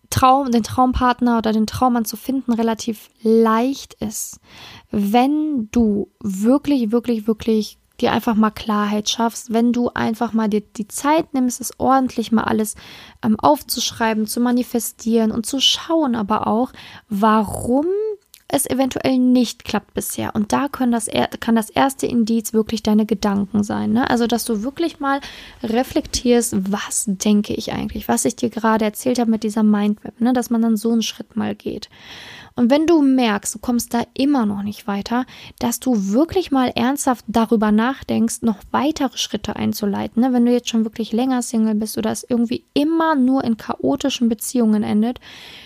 Traum, 0.09 0.51
den 0.51 0.63
Traumpartner 0.63 1.37
oder 1.37 1.51
den 1.51 1.67
Traummann 1.67 2.05
zu 2.05 2.15
finden 2.15 2.53
relativ 2.53 3.09
leicht 3.21 3.95
ist, 3.95 4.39
wenn 4.89 5.69
du 5.71 6.09
wirklich, 6.21 6.91
wirklich, 6.91 7.27
wirklich 7.27 7.77
dir 8.01 8.11
einfach 8.11 8.35
mal 8.35 8.51
Klarheit 8.51 9.09
schaffst, 9.09 9.53
wenn 9.53 9.73
du 9.73 9.89
einfach 9.93 10.33
mal 10.33 10.47
dir 10.47 10.61
die 10.61 10.87
Zeit 10.87 11.33
nimmst, 11.33 11.61
es 11.61 11.79
ordentlich 11.79 12.31
mal 12.31 12.43
alles 12.43 12.75
ähm, 13.23 13.39
aufzuschreiben, 13.39 14.27
zu 14.27 14.39
manifestieren 14.39 15.31
und 15.31 15.45
zu 15.45 15.59
schauen 15.59 16.15
aber 16.15 16.47
auch, 16.47 16.71
warum 17.09 17.85
es 18.49 18.65
eventuell 18.65 19.17
nicht 19.17 19.65
klappt 19.65 19.93
bisher. 19.93 20.33
Und 20.33 20.53
da 20.53 20.69
können 20.69 20.91
das, 20.91 21.09
kann 21.39 21.55
das 21.55 21.69
erste 21.69 22.07
Indiz 22.07 22.53
wirklich 22.53 22.81
deine 22.81 23.05
Gedanken 23.05 23.63
sein. 23.63 23.91
Ne? 23.91 24.09
Also, 24.09 24.25
dass 24.25 24.45
du 24.45 24.63
wirklich 24.63 24.99
mal 24.99 25.19
reflektierst, 25.63 26.71
was 26.71 27.05
denke 27.07 27.53
ich 27.53 27.73
eigentlich, 27.73 28.07
was 28.07 28.25
ich 28.25 28.37
dir 28.37 28.49
gerade 28.49 28.85
erzählt 28.85 29.19
habe 29.19 29.31
mit 29.31 29.43
dieser 29.43 29.63
Mindmap, 29.63 30.21
ne? 30.21 30.31
dass 30.31 30.49
man 30.49 30.61
dann 30.61 30.77
so 30.77 30.91
einen 30.91 31.01
Schritt 31.01 31.35
mal 31.35 31.55
geht. 31.55 31.89
Und 32.57 32.71
wenn 32.71 32.87
du 32.87 33.03
merkst, 33.03 33.53
du 33.53 33.59
kommst 33.59 33.93
da 33.93 34.03
immer 34.15 34.47
noch 34.47 34.63
nicht 34.63 34.87
weiter, 34.87 35.25
dass 35.59 35.79
du 35.79 36.11
wirklich 36.11 36.51
mal 36.51 36.69
ernsthaft 36.69 37.23
darüber 37.27 37.71
nachdenkst, 37.71 38.41
noch 38.41 38.57
weitere 38.71 39.15
Schritte 39.17 39.55
einzuleiten. 39.55 40.23
Ne? 40.23 40.33
Wenn 40.33 40.45
du 40.45 40.51
jetzt 40.51 40.69
schon 40.69 40.83
wirklich 40.83 41.13
länger 41.13 41.43
Single 41.43 41.75
bist 41.75 41.99
oder 41.99 42.11
es 42.11 42.25
irgendwie 42.27 42.65
immer 42.73 43.13
nur 43.13 43.43
in 43.43 43.57
chaotischen 43.57 44.27
Beziehungen 44.27 44.81
endet, 44.81 45.19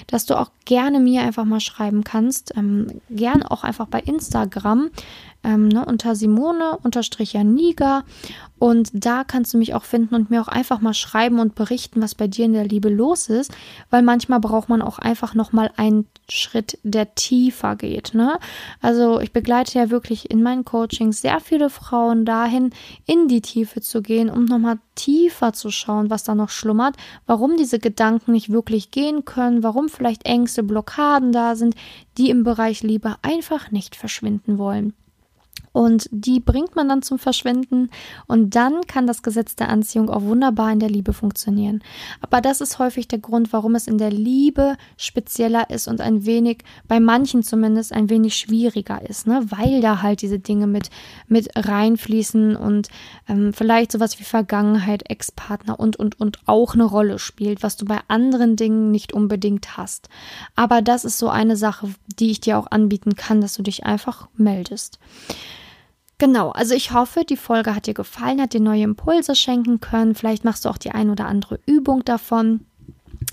dass 0.08 0.25
du 0.25 0.38
auch 0.38 0.51
gerne 0.65 0.99
mir 0.99 1.21
einfach 1.21 1.45
mal 1.45 1.62
schreiben 1.62 2.04
kannst. 2.04 2.56
Ähm, 2.58 2.88
gern 3.10 3.41
auch 3.43 3.63
einfach 3.63 3.88
bei 3.88 4.01
Instagram 4.01 4.89
ähm, 5.43 5.69
ne, 5.69 5.86
unter 5.86 6.15
Simone 6.15 6.77
unterstrich 6.84 7.34
Janiga. 7.34 8.04
Und 8.60 8.91
da 8.93 9.23
kannst 9.23 9.54
du 9.54 9.58
mich 9.58 9.73
auch 9.73 9.84
finden 9.84 10.13
und 10.13 10.30
mir 10.30 10.41
auch 10.41 10.47
einfach 10.47 10.82
mal 10.82 10.93
schreiben 10.93 11.39
und 11.39 11.56
berichten, 11.56 12.01
was 12.01 12.15
bei 12.15 12.27
dir 12.27 12.45
in 12.45 12.54
der 12.54 12.65
Liebe 12.65 12.89
los 12.89 13.27
ist, 13.30 13.51
weil 13.89 14.04
manchmal 14.04 14.39
braucht 14.39 14.69
man 14.69 14.82
auch 14.82 14.99
einfach 14.99 15.34
nochmal 15.34 15.71
einen 15.77 16.06
Schritt, 16.32 16.80
der 16.84 17.13
tiefer 17.15 17.76
geht. 17.76 18.13
Ne? 18.13 18.39
Also 18.82 19.20
ich 19.20 19.34
begleite 19.34 19.78
ja 19.78 19.89
wirklich 19.89 20.32
in 20.32 20.41
meinen 20.41 20.65
Coachings 20.65 21.22
sehr 21.22 21.39
viele 21.39 21.70
Frauen 21.70 22.26
dahin, 22.26 22.72
in 23.06 23.28
die 23.28 23.41
Tiefe 23.41 23.82
zu 23.82 24.02
gehen, 24.02 24.30
um 24.30 24.46
nochmal 24.46 24.80
tiefer 24.96 25.54
zu 25.54 25.72
schauen, 25.72 26.10
was 26.10 26.24
da 26.24 26.34
noch 26.34 26.50
schlummert, 26.50 26.96
warum 27.26 27.58
diese 27.58 27.80
Gedanken 27.80 28.32
nicht 28.32 28.50
wirklich 28.50 28.91
gehen 28.91 29.26
können, 29.26 29.63
warum 29.63 29.89
vielleicht 29.89 30.26
Ängste, 30.26 30.63
Blockaden 30.63 31.32
da 31.32 31.56
sind, 31.56 31.76
die 32.17 32.30
im 32.30 32.44
Bereich 32.44 32.82
Liebe 32.82 33.15
einfach 33.22 33.72
nicht 33.72 33.96
verschwinden 33.96 34.58
wollen. 34.58 34.94
Und 35.74 36.10
die 36.12 36.40
bringt 36.40 36.76
man 36.76 36.90
dann 36.90 37.02
zum 37.02 37.18
Verschwinden 37.18 37.90
und 38.28 38.56
dann 38.56 38.82
kann 38.88 39.08
das 39.08 39.24
Gesetz 39.24 39.56
der 39.56 39.70
Anziehung 39.70 40.10
auch 40.10 40.22
wunderbar 40.22 40.72
in 40.72 40.80
der 40.80 40.90
Liebe 40.90 41.14
funktionieren. 41.14 41.82
Aber 42.20 42.42
das 42.42 42.60
ist 42.60 42.78
häufig 42.78 43.08
der 43.08 43.20
Grund, 43.20 43.54
warum 43.54 43.76
es 43.76 43.88
in 43.88 43.98
der 43.98 44.12
Liebe 44.12 44.76
spezieller 44.98 45.70
ist 45.70 45.88
und 45.88 46.02
ein 46.02 46.26
wenig, 46.26 46.60
bei 46.88 47.00
manchen 47.00 47.42
zumindest, 47.42 47.94
ein 47.94 48.10
wenig 48.10 48.36
schwieriger 48.36 49.02
ist, 49.08 49.28
ne? 49.28 49.46
weil 49.50 49.82
da 49.82 50.02
halt 50.02 50.22
diese 50.22 50.40
Dinge 50.40 50.68
mit, 50.68 50.90
mit 51.28 51.50
reinfließen 51.56 52.58
und 52.58 52.90
ähm, 53.30 53.54
vielleicht 53.54 53.94
sowas 53.94 54.20
wie 54.20 54.24
Vergangenheit, 54.24 55.10
Ex-Partner 55.10 55.80
und, 55.80 55.96
und, 55.96 56.20
und 56.20 56.40
auch 56.48 56.74
eine 56.74 56.84
Rolle 56.84 57.18
spielt, 57.18 57.64
was 57.64 57.78
du 57.78 57.86
bei 57.86 58.00
anderen 58.10 58.58
Dingen 58.58 58.92
nicht 58.92 59.14
unbedingt 59.14 59.78
hast. 59.78 60.10
Aber 60.56 60.82
das 60.82 61.06
ist 61.06 61.18
so 61.18 61.30
eine 61.30 61.56
Sache, 61.56 61.90
die 62.20 62.32
ich 62.32 62.42
dir 62.42 62.58
auch 62.58 62.68
anbieten 62.72 63.16
kann, 63.16 63.40
dass 63.40 63.54
du 63.54 63.64
dich 63.64 63.86
einfach 63.86 64.28
meldest. 64.36 65.00
Genau, 66.22 66.52
also 66.52 66.76
ich 66.76 66.94
hoffe, 66.94 67.26
die 67.28 67.36
Folge 67.36 67.74
hat 67.74 67.88
dir 67.88 67.96
gefallen, 67.96 68.40
hat 68.40 68.54
dir 68.54 68.60
neue 68.60 68.84
Impulse 68.84 69.34
schenken 69.34 69.80
können. 69.80 70.14
Vielleicht 70.14 70.46
machst 70.46 70.66
du 70.66 70.70
auch 70.70 70.78
die 70.78 70.92
ein 70.92 71.10
oder 71.10 71.26
andere 71.26 71.60
Übung 71.66 72.06
davon. 72.06 72.60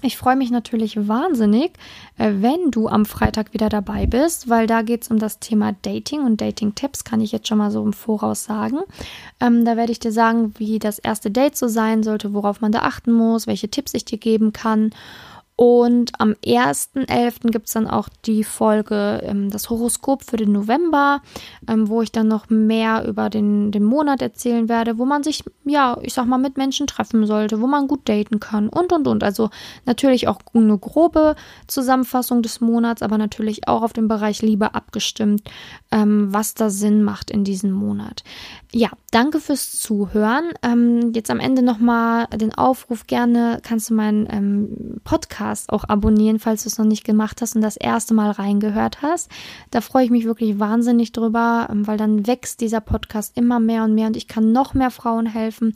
Ich 0.01 0.17
freue 0.17 0.37
mich 0.37 0.51
natürlich 0.51 1.07
wahnsinnig, 1.07 1.73
äh, 2.17 2.33
wenn 2.37 2.71
du 2.71 2.89
am 2.89 3.05
Freitag 3.05 3.53
wieder 3.53 3.69
dabei 3.69 4.07
bist, 4.07 4.49
weil 4.49 4.67
da 4.67 4.81
geht 4.81 5.03
es 5.03 5.11
um 5.11 5.19
das 5.19 5.39
Thema 5.39 5.75
Dating 5.83 6.23
und 6.23 6.41
Dating-Tipps, 6.41 7.05
kann 7.05 7.21
ich 7.21 7.31
jetzt 7.31 7.47
schon 7.47 7.59
mal 7.59 7.71
so 7.71 7.85
im 7.85 7.93
Voraus 7.93 8.45
sagen. 8.45 8.79
Ähm, 9.39 9.67
da 9.67 9.77
werde 9.77 9.93
ich 9.93 10.01
dir 10.01 10.13
sagen, 10.13 10.55
wie 10.57 10.79
das 10.79 10.99
erste 10.99 11.31
Date 11.31 11.59
so 11.59 11.69
sein 11.69 12.03
sollte, 12.03 12.33
worauf 12.33 12.63
man 12.63 12.73
da 12.73 12.81
achten 12.81 13.13
muss, 13.13 13.47
welche 13.47 13.69
Tipps 13.69 13.93
ich 13.93 14.07
dir 14.07 14.19
geben 14.19 14.55
kann. 14.55 14.93
Und 15.61 16.13
am 16.21 16.37
1.11. 16.45 17.51
gibt 17.51 17.67
es 17.67 17.73
dann 17.73 17.89
auch 17.89 18.09
die 18.27 18.45
Folge, 18.45 19.21
ähm, 19.25 19.51
das 19.51 19.69
Horoskop 19.71 20.23
für 20.23 20.37
den 20.37 20.53
November, 20.53 21.21
ähm, 21.67 21.89
wo 21.89 22.01
ich 22.01 22.13
dann 22.13 22.29
noch 22.29 22.49
mehr 22.49 23.05
über 23.09 23.29
den, 23.29 23.73
den 23.73 23.83
Monat 23.83 24.23
erzählen 24.23 24.69
werde, 24.69 24.99
wo 24.99 25.05
man 25.05 25.25
sich, 25.25 25.43
ja, 25.65 25.99
ich 26.03 26.15
sag 26.15 26.27
mal, 26.27 26.39
mit 26.39 26.59
Menschen 26.59 26.87
treffen 26.87 27.27
sollte, 27.27 27.61
wo 27.61 27.67
man 27.67 27.89
gut 27.89 28.09
daten 28.09 28.39
kann 28.39 28.69
und, 28.69 28.93
und, 28.93 29.09
und. 29.09 29.25
Also 29.25 29.51
natürlich 29.85 30.29
auch 30.29 30.39
eine 30.55 30.79
grobe 30.79 31.35
Zusammenfassung 31.67 32.41
des 32.41 32.61
Monats, 32.61 33.03
aber 33.03 33.19
natürlich 33.19 33.67
auch 33.67 33.83
auf 33.83 33.93
den 33.93 34.07
Bereich 34.07 34.43
Liebe 34.43 34.77
abgestimmt, 34.77 35.43
ähm, 35.91 36.33
was 36.33 36.55
da 36.55 36.71
Sinn 36.71 37.03
macht 37.03 37.33
in 37.33 37.43
diesem 37.43 37.73
Monat. 37.73 38.23
Ja, 38.73 38.91
danke 39.11 39.41
fürs 39.41 39.73
Zuhören. 39.81 40.53
Ähm, 40.63 41.13
jetzt 41.15 41.33
am 41.33 41.41
Ende 41.41 41.63
nochmal 41.63 42.29
den 42.29 42.55
Aufruf. 42.55 43.09
Gerne 43.09 43.59
kannst 43.65 43.91
du 43.91 43.95
meinen 43.95 44.29
ähm, 44.31 45.01
Podcast 45.49 45.73
auch 45.73 45.85
abonnieren, 45.89 46.39
falls 46.39 46.65
du 46.65 46.69
es 46.69 46.79
noch 46.79 46.85
nicht 46.85 47.05
gemacht 47.05 47.41
hast 47.41 47.57
und 47.57 47.63
das 47.63 47.77
erste 47.77 48.13
Mal 48.13 48.31
reingehört 48.31 49.01
hast. 49.03 49.31
Da 49.71 49.81
freue 49.81 50.05
ich 50.05 50.11
mich 50.11 50.25
wirklich 50.25 50.59
wahnsinnig 50.59 51.13
drüber, 51.13 51.69
ähm, 51.71 51.87
weil 51.87 51.97
dann 51.97 52.27
wächst 52.27 52.61
dieser 52.61 52.81
Podcast 52.81 53.37
immer 53.37 53.59
mehr 53.59 53.85
und 53.85 53.95
mehr 53.95 54.09
und 54.09 54.17
ich 54.17 54.29
kann 54.29 54.53
noch 54.53 54.75
mehr 54.75 54.91
Frauen 54.91 55.27
helfen, 55.27 55.75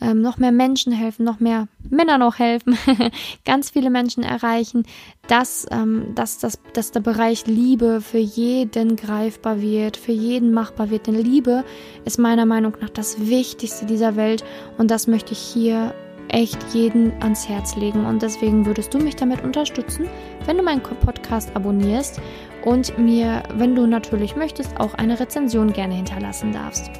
ähm, 0.00 0.20
noch 0.22 0.38
mehr 0.38 0.50
Menschen 0.50 0.92
helfen, 0.92 1.24
noch 1.24 1.38
mehr 1.38 1.68
Männer 1.88 2.18
noch 2.18 2.38
helfen, 2.38 2.76
ganz 3.44 3.70
viele 3.70 3.90
Menschen 3.90 4.24
erreichen, 4.24 4.84
dass, 5.28 5.66
ähm, 5.70 6.14
dass, 6.14 6.38
dass, 6.38 6.58
dass 6.72 6.90
der 6.90 7.00
Bereich 7.00 7.46
Liebe 7.46 8.00
für 8.00 8.18
jeden 8.18 8.96
greifbar 8.96 9.60
wird, 9.60 9.96
für 9.96 10.12
jeden 10.12 10.52
machbar 10.52 10.90
wird. 10.90 11.06
Denn 11.06 11.14
Liebe 11.14 11.64
ist 12.04 12.18
meiner 12.18 12.46
Meinung 12.46 12.76
nach 12.80 12.90
das 12.90 13.20
Wichtigste 13.20 13.86
dieser 13.86 14.16
Welt 14.16 14.44
und 14.78 14.90
das 14.90 15.06
möchte 15.06 15.32
ich 15.32 15.38
hier 15.38 15.94
echt 16.32 16.58
jeden 16.72 17.12
ans 17.22 17.48
Herz 17.48 17.76
legen. 17.76 18.04
Und 18.04 18.22
deswegen 18.22 18.66
würdest 18.66 18.92
du 18.92 18.98
mich 18.98 19.16
damit 19.16 19.44
unterstützen, 19.44 20.06
wenn 20.46 20.56
du 20.56 20.62
meinen 20.62 20.82
Podcast 20.82 21.54
abonnierst 21.54 22.20
und 22.64 22.98
mir, 22.98 23.42
wenn 23.54 23.74
du 23.74 23.86
natürlich 23.86 24.34
möchtest, 24.34 24.80
auch 24.80 24.94
eine 24.94 25.20
Rezension 25.20 25.72
gerne 25.72 25.94
hinterlassen 25.94 26.52
darfst. 26.52 26.90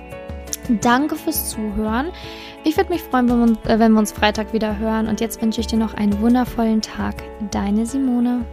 Danke 0.80 1.16
fürs 1.16 1.50
Zuhören. 1.50 2.12
Ich 2.64 2.76
würde 2.76 2.92
mich 2.92 3.02
freuen, 3.02 3.28
wenn 3.28 3.38
wir, 3.38 3.44
uns, 3.44 3.58
äh, 3.66 3.78
wenn 3.78 3.92
wir 3.92 3.98
uns 3.98 4.12
Freitag 4.12 4.52
wieder 4.52 4.78
hören. 4.78 5.08
Und 5.08 5.20
jetzt 5.20 5.42
wünsche 5.42 5.60
ich 5.60 5.66
dir 5.66 5.78
noch 5.78 5.94
einen 5.94 6.20
wundervollen 6.20 6.80
Tag. 6.80 7.16
Deine 7.50 7.86
Simone. 7.86 8.44